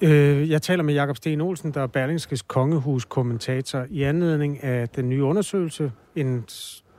[0.03, 5.09] Øh, jeg taler med Jakob Sten Olsen, der er Berlingskes kongehus-kommentator i anledning af den
[5.09, 6.45] nye undersøgelse, en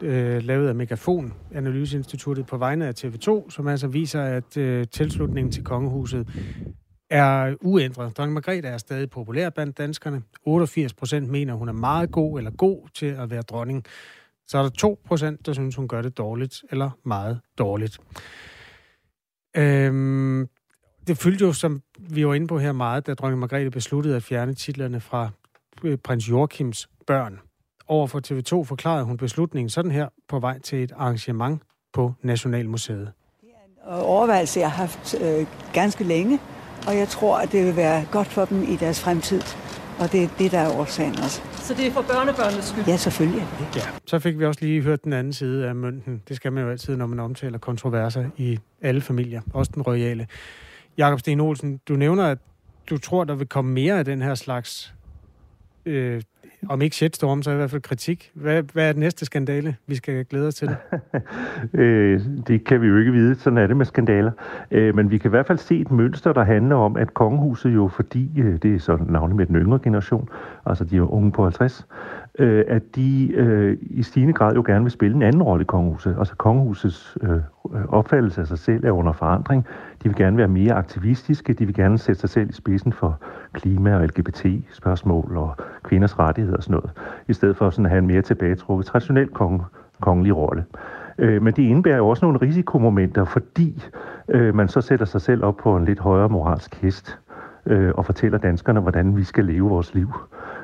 [0.01, 5.51] øh, lavet af Megafon, Analyseinstituttet på vegne af TV2, som altså viser, at øh, tilslutningen
[5.51, 6.27] til kongehuset
[7.13, 8.17] er uændret.
[8.17, 10.21] Dronning Margrethe er stadig populær blandt danskerne.
[10.45, 13.85] 88 procent mener, hun er meget god eller god til at være dronning.
[14.47, 17.99] Så er der 2 procent, der synes, hun gør det dårligt eller meget dårligt.
[19.57, 20.49] Øhm,
[21.07, 24.23] det fyldte jo, som vi var inde på her meget, da dronning Margrethe besluttede at
[24.23, 25.29] fjerne titlerne fra
[25.83, 27.39] øh, prins Joachims børn.
[27.87, 31.61] Over for TV2 forklarede hun beslutningen sådan her på vej til et arrangement
[31.93, 33.11] på Nationalmuseet.
[33.41, 36.39] Det er en øh, overvejelse, jeg har haft øh, ganske længe,
[36.87, 39.41] og jeg tror, at det vil være godt for dem i deres fremtid.
[39.99, 41.41] Og det er det, der er årsagen også.
[41.53, 42.83] Så det er for børnebørnenes skyld?
[42.87, 43.79] Ja, selvfølgelig er det det.
[43.79, 43.87] Ja.
[44.05, 46.21] Så fik vi også lige hørt den anden side af mønten.
[46.27, 50.27] Det skal man jo altid, når man omtaler kontroverser i alle familier, også den royale.
[50.97, 52.37] Jakob Sten Olsen, du nævner, at
[52.89, 54.93] du tror, der vil komme mere af den her slags,
[55.85, 56.21] øh,
[56.69, 58.31] om ikke shitstorm, så i hvert fald kritik.
[58.33, 60.69] Hvad, hvad er den næste skandale, vi skal glæde os til?
[61.73, 64.31] Øh, det kan vi jo ikke vide, sådan er det med skandaler.
[64.71, 67.73] Øh, men vi kan i hvert fald se et mønster, der handler om, at kongehuset
[67.73, 70.29] jo, fordi øh, det er sådan navnet med den yngre generation,
[70.65, 71.87] altså de er unge på 50,
[72.39, 75.65] øh, at de øh, i stigende grad jo gerne vil spille en anden rolle i
[75.65, 76.15] kongehuset.
[76.19, 77.39] Altså kongehusets øh,
[77.89, 79.65] opfattelse af sig selv er under forandring.
[80.03, 83.19] De vil gerne være mere aktivistiske, de vil gerne sætte sig selv i spidsen for
[83.53, 86.91] klima- og LGBT-spørgsmål og kvinders rettigheder og sådan noget,
[87.27, 89.63] i stedet for sådan at have en mere tilbagetrukket traditionel konge,
[90.01, 90.65] kongelig rolle.
[91.17, 93.83] Øh, men det indebærer jo også nogle risikomomenter, fordi
[94.29, 97.19] øh, man så sætter sig selv op på en lidt højere moralsk hest
[97.65, 100.13] øh, og fortæller danskerne, hvordan vi skal leve vores liv.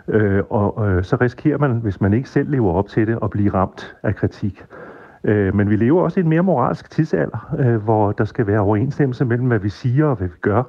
[0.10, 3.30] Øh, og øh, så risikerer man, hvis man ikke selv lever op til det, at
[3.30, 4.66] blive ramt af kritik.
[5.24, 8.60] Øh, men vi lever også i en mere moralsk tidsalder, øh, hvor der skal være
[8.60, 10.64] overensstemmelse mellem, hvad vi siger og hvad vi gør.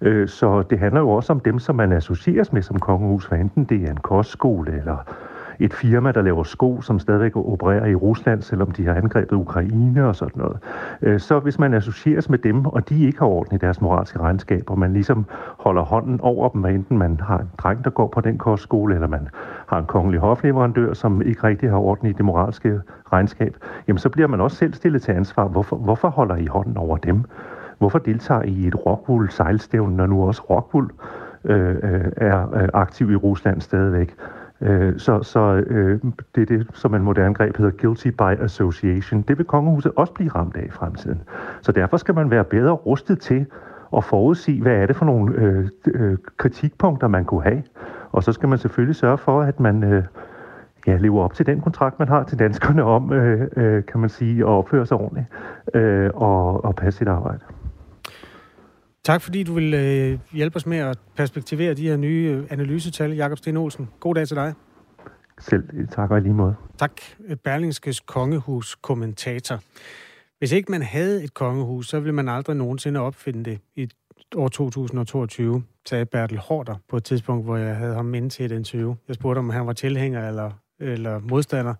[0.00, 3.38] Øh, så det handler jo også om dem, som man associeres med som kongehus, hvad
[3.38, 4.96] enten det er en kostskole eller
[5.64, 10.06] et firma, der laver sko, som stadigvæk opererer i Rusland, selvom de har angrebet Ukraine
[10.06, 10.58] og sådan noget.
[11.02, 14.18] Øh, så hvis man associeres med dem, og de ikke har orden i deres moralske
[14.18, 15.26] regnskab, og man ligesom
[15.58, 18.94] holder hånden over dem, hvad enten man har en dreng, der går på den kostskole,
[18.94, 19.28] eller man
[19.66, 22.80] har en kongelig hofleverandør, som ikke rigtig har orden i det moralske
[23.12, 23.56] regnskab,
[23.88, 25.48] jamen så bliver man også selv stillet til ansvar.
[25.48, 27.24] Hvorfor, hvorfor holder I hånden over dem?
[27.78, 30.90] Hvorfor deltager I i et Rockwool sejlstævne, når nu også Rockwool
[31.44, 34.14] øh, øh er øh, aktiv i Rusland stadigvæk?
[34.62, 36.00] Øh, så så øh,
[36.34, 39.22] det er det, som en moderne greb hedder guilty by association.
[39.22, 41.22] Det vil kongehuset også blive ramt af i fremtiden.
[41.62, 43.46] Så derfor skal man være bedre rustet til
[43.96, 47.62] at forudsige, hvad er det for nogle øh, øh, kritikpunkter, man kunne have.
[48.12, 50.04] Og så skal man selvfølgelig sørge for, at man øh,
[50.86, 54.08] ja, lever op til den kontrakt, man har til danskerne om, øh, øh, kan man
[54.08, 55.26] sige, at opføre sig ordentligt
[55.74, 57.40] øh, og, og passe sit arbejde.
[59.04, 63.12] Tak fordi du vil øh, hjælpe os med at perspektivere de her nye øh, analysetal.
[63.12, 64.54] Jakob Sten Olsen, god dag til dig.
[65.40, 66.54] Selv øh, tak og lige måde.
[66.78, 66.92] Tak.
[67.44, 69.60] Berlingskes kongehus-kommentator.
[70.38, 73.88] Hvis ikke man havde et kongehus, så ville man aldrig nogensinde opfinde det i
[74.36, 78.52] år 2022, sagde Bertel Hårder på et tidspunkt, hvor jeg havde ham inde til et
[78.52, 78.94] interview.
[79.08, 80.50] Jeg spurgte, om han var tilhænger eller,
[80.80, 81.74] eller modstander.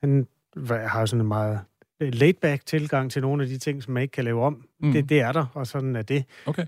[0.00, 0.26] Han
[0.70, 1.60] har sådan en meget
[2.00, 4.64] laid-back tilgang til nogle af de ting, som man ikke kan lave om.
[4.80, 4.92] Mm.
[4.92, 6.24] Det, det er der, og sådan er det.
[6.46, 6.66] Okay.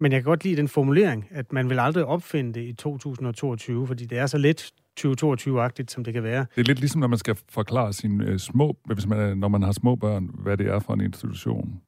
[0.00, 3.86] Men jeg kan godt lide den formulering, at man vil aldrig opfinde det i 2022,
[3.86, 6.46] fordi det er så lidt 2022-agtigt, som det kan være.
[6.54, 9.62] Det er lidt ligesom, når man skal forklare sine øh, små, hvis man, når man
[9.62, 11.80] har små børn, hvad det er for en institution.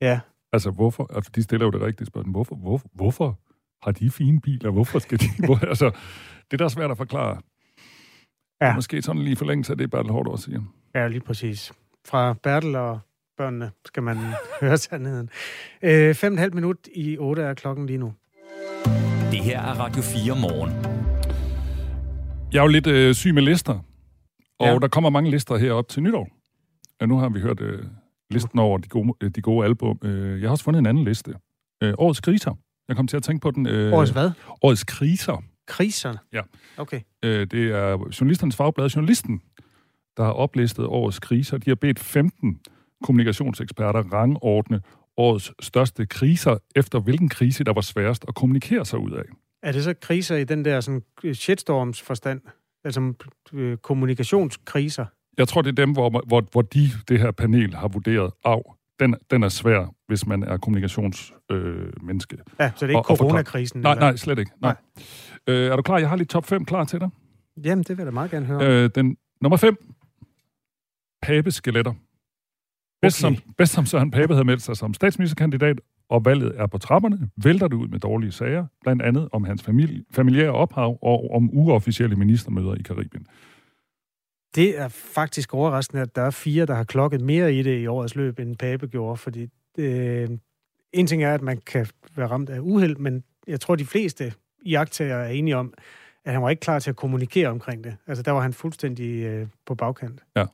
[0.00, 0.20] Ja.
[0.52, 1.10] Altså, hvorfor?
[1.14, 2.32] Altså, de stiller jo det rigtige spørgsmål.
[2.32, 3.38] Hvorfor, hvorfor, hvorfor
[3.82, 4.70] har de fine biler?
[4.70, 5.26] Hvorfor skal de...
[5.46, 5.90] Hvor, altså,
[6.50, 7.40] det er da svært at forklare.
[8.62, 8.74] Ja.
[8.74, 10.62] Måske sådan lige forlængelse af det, Bertel Hård også siger.
[10.94, 11.72] Ja, lige præcis.
[12.08, 12.98] Fra Bertel og
[13.36, 14.16] børnene skal man
[14.60, 15.30] høre sandheden.
[15.82, 18.12] Øh, fem og et halvt minut i 8 er klokken lige nu.
[19.30, 20.70] Det her er Radio 4 morgen.
[22.52, 23.78] Jeg er jo lidt øh, syg med lister,
[24.58, 24.78] og Ja.
[24.78, 26.28] der kommer mange lister herop til nytår.
[27.00, 27.84] Ja, nu har vi hørt øh,
[28.30, 29.98] listen over de gode, øh, de gode album.
[30.04, 31.34] Øh, jeg har også fundet en anden liste.
[31.82, 32.54] Øh, årets kriser.
[32.88, 33.66] Jeg kom til at tænke på den.
[33.66, 34.30] Øh, Årets hvad?
[34.62, 35.42] Årets kriser.
[35.66, 36.18] Kriserne?
[36.32, 36.40] Ja.
[36.76, 37.00] Okay.
[37.24, 39.42] Øh, det er journalisternes fagblad Journalisten,
[40.18, 41.58] der har oplistet årets kriser.
[41.58, 42.60] De har bedt 15
[43.04, 44.80] kommunikationseksperter rangordne
[45.16, 49.24] årets største kriser, efter hvilken krise, der var sværest at kommunikere sig ud af.
[49.62, 51.02] Er det så kriser i den der sådan,
[51.34, 52.40] shitstorms forstand?
[52.84, 53.12] Altså
[53.52, 55.06] øh, kommunikationskriser?
[55.38, 58.62] Jeg tror, det er dem, hvor, hvor, hvor de, det her panel, har vurderet, af,
[59.00, 62.36] den, den er svær, hvis man er kommunikationsmenneske.
[62.36, 62.42] Øh.
[62.60, 64.04] Ja, så det er ikke coronakrisen, Nej, eller?
[64.04, 64.50] nej, slet ikke.
[64.60, 64.74] Nej.
[65.46, 65.98] Øh, er du klar?
[65.98, 67.08] Jeg har lige top 5 klar til dig.
[67.64, 68.84] Jamen, det vil jeg da meget gerne høre.
[68.84, 69.76] Øh, den, nummer 5.
[71.22, 71.94] Papeskeletter.
[73.02, 73.36] Bedst, Okay.
[73.36, 77.30] som, bedst som Søren Pape havde meldt sig som statsministerkandidat, og valget er på trapperne,
[77.44, 81.50] vælter det ud med dårlige sager, blandt andet om hans familie, familiære ophav og om
[81.52, 83.26] uofficielle ministermøder i Karibien.
[84.54, 87.86] Det er faktisk overraskende, at der er fire, der har klokket mere i det i
[87.86, 89.48] årets løb, end Pape gjorde, fordi
[89.78, 90.28] øh,
[90.92, 94.32] en ting er, at man kan være ramt af uheld, men jeg tror, de fleste
[94.64, 95.74] iagttager er enige om,
[96.24, 97.96] at han var ikke klar til at kommunikere omkring det.
[98.06, 100.20] Altså, der var han fuldstændig øh, på bagkant.
[100.36, 100.44] Ja.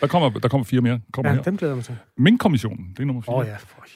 [0.00, 1.00] Der kommer, der kommer fire mere.
[1.12, 1.42] Kommer Ja, her.
[1.42, 1.96] dem glæder jeg mig til.
[2.16, 3.34] Mink-kommissionen, det er nummer fire.
[3.34, 3.46] Åh,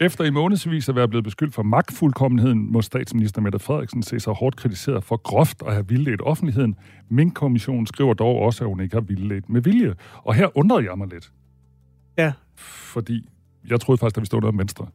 [0.00, 4.20] ja, Efter i månedsvis at være blevet beskyldt for magtfuldkommenheden, må statsminister Mette Frederiksen se
[4.20, 6.76] sig hårdt kritiseret for groft at have vildledt offentligheden.
[7.08, 9.94] Mink-kommissionen skriver dog også, at hun ikke har vildledt med vilje.
[10.14, 11.30] Og her undrede jeg mig lidt.
[12.18, 12.32] Ja.
[12.56, 13.28] Fordi
[13.68, 14.86] jeg troede faktisk, at vi stod der Venstre,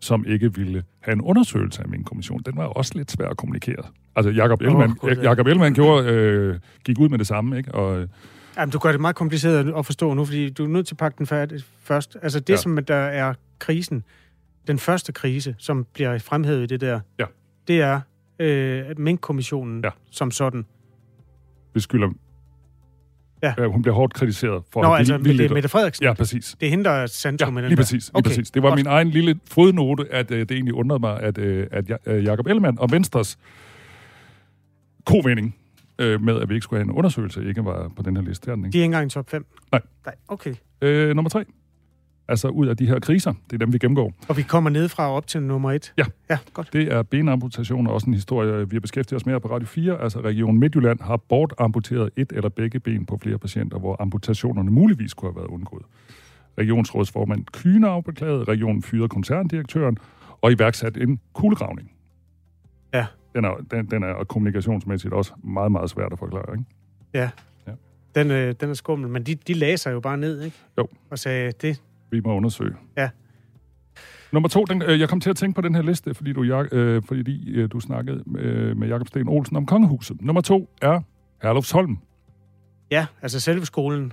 [0.00, 2.42] som ikke ville have en undersøgelse af Mink-kommissionen.
[2.46, 3.82] Den var også lidt svær at kommunikere.
[4.16, 5.22] Altså, Jakob Ellemann, oh, ja.
[5.30, 7.74] Jacob Ellemann gjorde, øh, gik ud med det samme, ikke?
[7.74, 8.08] Og,
[8.56, 10.98] Jamen, du gør det meget kompliceret at forstå nu, fordi du er nødt til at
[10.98, 12.16] pakke den færdig først.
[12.22, 12.56] Altså det, Ja.
[12.56, 14.04] som der er krisen,
[14.66, 17.24] den første krise, som bliver fremhævet i det der, Ja.
[17.68, 18.00] det er
[18.38, 19.90] øh, Mink-kommissionen Ja.
[20.10, 20.66] som sådan.
[21.74, 22.08] beskylder...
[23.42, 23.54] Ja.
[23.58, 24.82] Øh, hun bliver hårdt kritiseret for...
[24.82, 26.04] Nå, at altså, ville- det er Mette Frederiksen?
[26.04, 26.56] Ja, præcis.
[26.60, 27.82] Det er hende, der er centrum Ja, med den lige der.
[27.82, 28.10] præcis.
[28.14, 28.50] Lige præcis.
[28.50, 28.78] Det var godt.
[28.78, 32.46] min egen lille fodnote, at øh, det egentlig undrede mig, at, øh, at øh, Jacob
[32.46, 33.38] Ellemann og Venstres
[35.06, 35.56] kovending
[35.98, 38.50] øh, med, at vi ikke skulle have en undersøgelse, ikke var på den her liste.
[38.50, 38.78] Er den, De ikke?
[38.78, 39.46] er ikke engang i top 5?
[39.72, 39.80] Nej.
[40.06, 40.54] Nej, okay.
[40.82, 41.44] Øh, nummer tre.
[42.28, 44.12] Altså ud af de her kriser, det er dem, vi gennemgår.
[44.28, 45.92] Og vi kommer nedefra og op til nummer 1?
[45.98, 46.04] Ja.
[46.30, 46.72] Ja, godt.
[46.72, 50.00] Det er benamputationer, også en historie, vi har beskæftiget os med på Radio 4.
[50.00, 55.14] Altså Region Midtjylland har bortamputeret et eller begge ben på flere patienter, hvor amputationerne muligvis
[55.14, 55.82] kunne have været undgået.
[56.58, 59.98] Regionsrådsformand Kyne afbeklaget, regionen fyrede koncerndirektøren
[60.40, 61.90] og iværksat en kuglegravning.
[62.94, 63.06] Ja.
[63.34, 66.64] Den er, den, den er kommunikationsmæssigt også meget, meget svært at forklare, ikke?
[67.14, 67.30] Ja.
[67.66, 67.72] Ja.
[68.14, 70.56] Den, øh, den er skummel, men de, de lagde sig jo bare ned, ikke?
[70.78, 70.86] Jo.
[71.10, 71.82] Og sagde, det...
[72.10, 72.74] Vi må undersøge.
[72.96, 73.10] Ja.
[74.32, 76.42] Nummer to, den, øh, jeg kom til at tænke på den her liste, fordi du,
[76.42, 80.22] Jak- øh, fordi, øh, du snakkede med, med Jakob Sten Olsen om kongehuset.
[80.22, 81.00] Nummer to er
[81.42, 81.98] Herlufsholm.
[82.90, 84.12] Ja, altså selve skolen.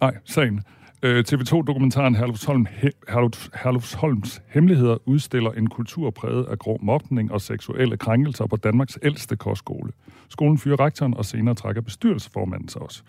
[0.00, 0.60] Nej, sagen.
[1.02, 7.40] Øh, TV2-dokumentaren Herlufsholm, he, Herluf, Herlufsholms Hemmeligheder udstiller en kultur præget af grov mobning og
[7.40, 9.92] seksuelle krænkelser på Danmarks ældste kostskole.
[10.28, 13.02] Skolen fyrer rektoren, og senere trækker bestyrelsesformanden sig også.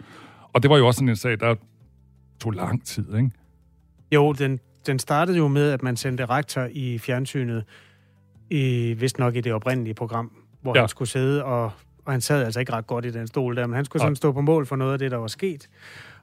[0.54, 1.56] Og det var jo også sådan en sag, der
[2.40, 3.32] tog lang tid, ikke?
[4.12, 7.64] Jo, den, den startede jo med, at man sendte rektor i fjernsynet,
[8.50, 10.32] i, vist nok i det oprindelige program,
[10.62, 10.80] hvor Ja.
[10.82, 11.72] han skulle sidde, og,
[12.06, 14.16] og han sad altså ikke ret godt i den stol der, men han skulle sådan
[14.16, 15.70] stå på mål for noget af det, der var sket,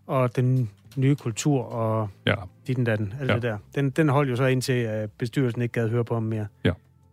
[0.07, 2.35] og den nye kultur, og Ja.
[2.67, 3.35] dit datten, alt Ja.
[3.35, 3.59] det der.
[3.75, 6.47] Den, den holdt jo så indtil, at bestyrelsen ikke gad høre på ham mere.
[6.65, 6.71] Ja,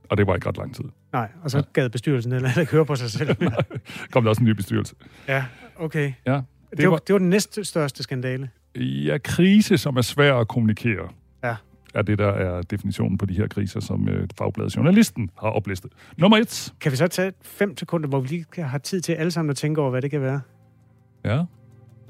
[0.10, 0.84] og det var ikke ret lang tid.
[1.14, 1.64] Nej, og så ja.
[1.74, 3.36] gad bestyrelsen heller ikke høre på sig selv.
[4.12, 4.96] Kom der også en ny bestyrelse.
[5.28, 5.46] ja,
[5.80, 6.14] okay.
[6.26, 8.50] Ja, Det, det, var, det var den næststørste skandale.
[8.76, 11.10] Ja, krise, som er svær at kommunikere,
[11.44, 11.56] Ja.
[11.94, 15.92] er det, der er definitionen på de her kriser, som øh, Fagbladet Journalisten har oplistet.
[16.18, 16.74] Nummer et.
[16.82, 19.56] Kan vi så tage fem sekunder, hvor vi lige har tid til alle sammen at
[19.58, 20.42] tænke over, hvad det kan være?
[21.26, 21.44] Ja,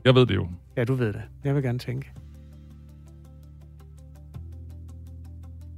[0.06, 0.48] jeg ved det jo.
[0.78, 1.22] Ja, du ved det.
[1.44, 2.12] Jeg vil gerne tænke.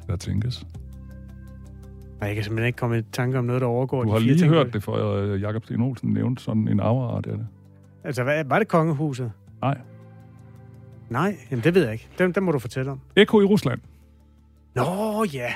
[0.06, 0.66] Hvad tænkes?
[2.20, 4.38] Nej, jeg kan simpelthen ikke komme i tanke om noget, der overgår Du har lige
[4.38, 4.50] ting.
[4.54, 7.48] hørt det, for øh, Jakob Sten Olsen nævnte sådan en afart af det.
[8.04, 9.32] Altså, hvad, var det kongehuset?
[9.62, 9.78] Nej.
[11.10, 12.10] Nej, jamen det ved jeg ikke.
[12.18, 13.00] Den, den må du fortælle om.
[13.16, 13.82] Eko i Rusland.
[14.76, 14.84] Nå,
[15.34, 15.54] ja.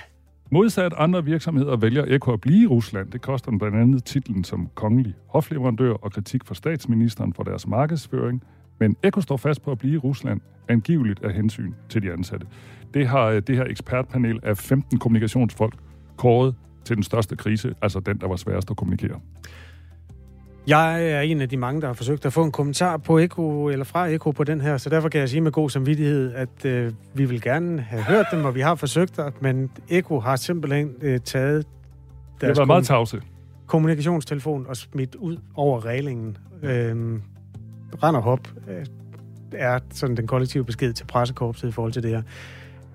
[0.52, 3.12] Modsat andre virksomheder vælger Eko at blive i Rusland.
[3.12, 7.68] Det koster den blandt andet titlen som kongelig hofleverandør og kritik fra statsministeren for deres
[7.68, 8.44] markedsføring.
[8.80, 12.48] Men Eko står fast på at blive i Rusland, angiveligt af hensyn til de ansatte.
[12.94, 15.74] Det har øh, det her ekspertpanel af 15 kommunikationsfolk
[16.18, 16.56] kåret
[16.86, 19.20] til den største krise, altså den, der var sværest at kommunikere.
[20.68, 23.68] Jeg er en af de mange, der har forsøgt at få en kommentar på Eko,
[23.70, 26.66] eller fra Eko på den her, så derfor kan jeg sige med god samvittighed, at
[26.66, 30.36] øh, vi vil gerne have hørt dem, og vi har forsøgt det, men Eko har
[30.36, 31.66] simpelthen øh, taget
[32.42, 33.22] Det har været meget tavse.
[33.68, 36.38] kommunikationstelefon og smidt ud over reglingen.
[36.64, 37.22] Øhm,
[38.04, 38.86] rend og hop øh,
[39.52, 42.22] er sådan den kollektive besked til pressekorpset i forhold til det her.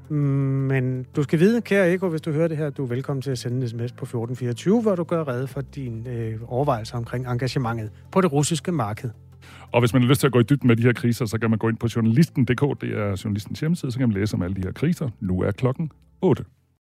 [0.08, 3.30] Men du skal vide, kære Eko, hvis du hører det her, du er velkommen til
[3.30, 7.26] at sende en sms på 1424, hvor du gør redde for din øh, overvejelse omkring
[7.26, 9.10] engagementet på det russiske marked.
[9.72, 11.38] Og hvis man har lyst til at gå i dybden med de her kriser, så
[11.38, 14.42] kan man gå ind på journalisten.dk, det er journalistens hjemmeside, så kan man læse om
[14.42, 15.08] alle de her kriser.
[15.20, 15.90] Nu er klokken
[16.20, 16.44] 8.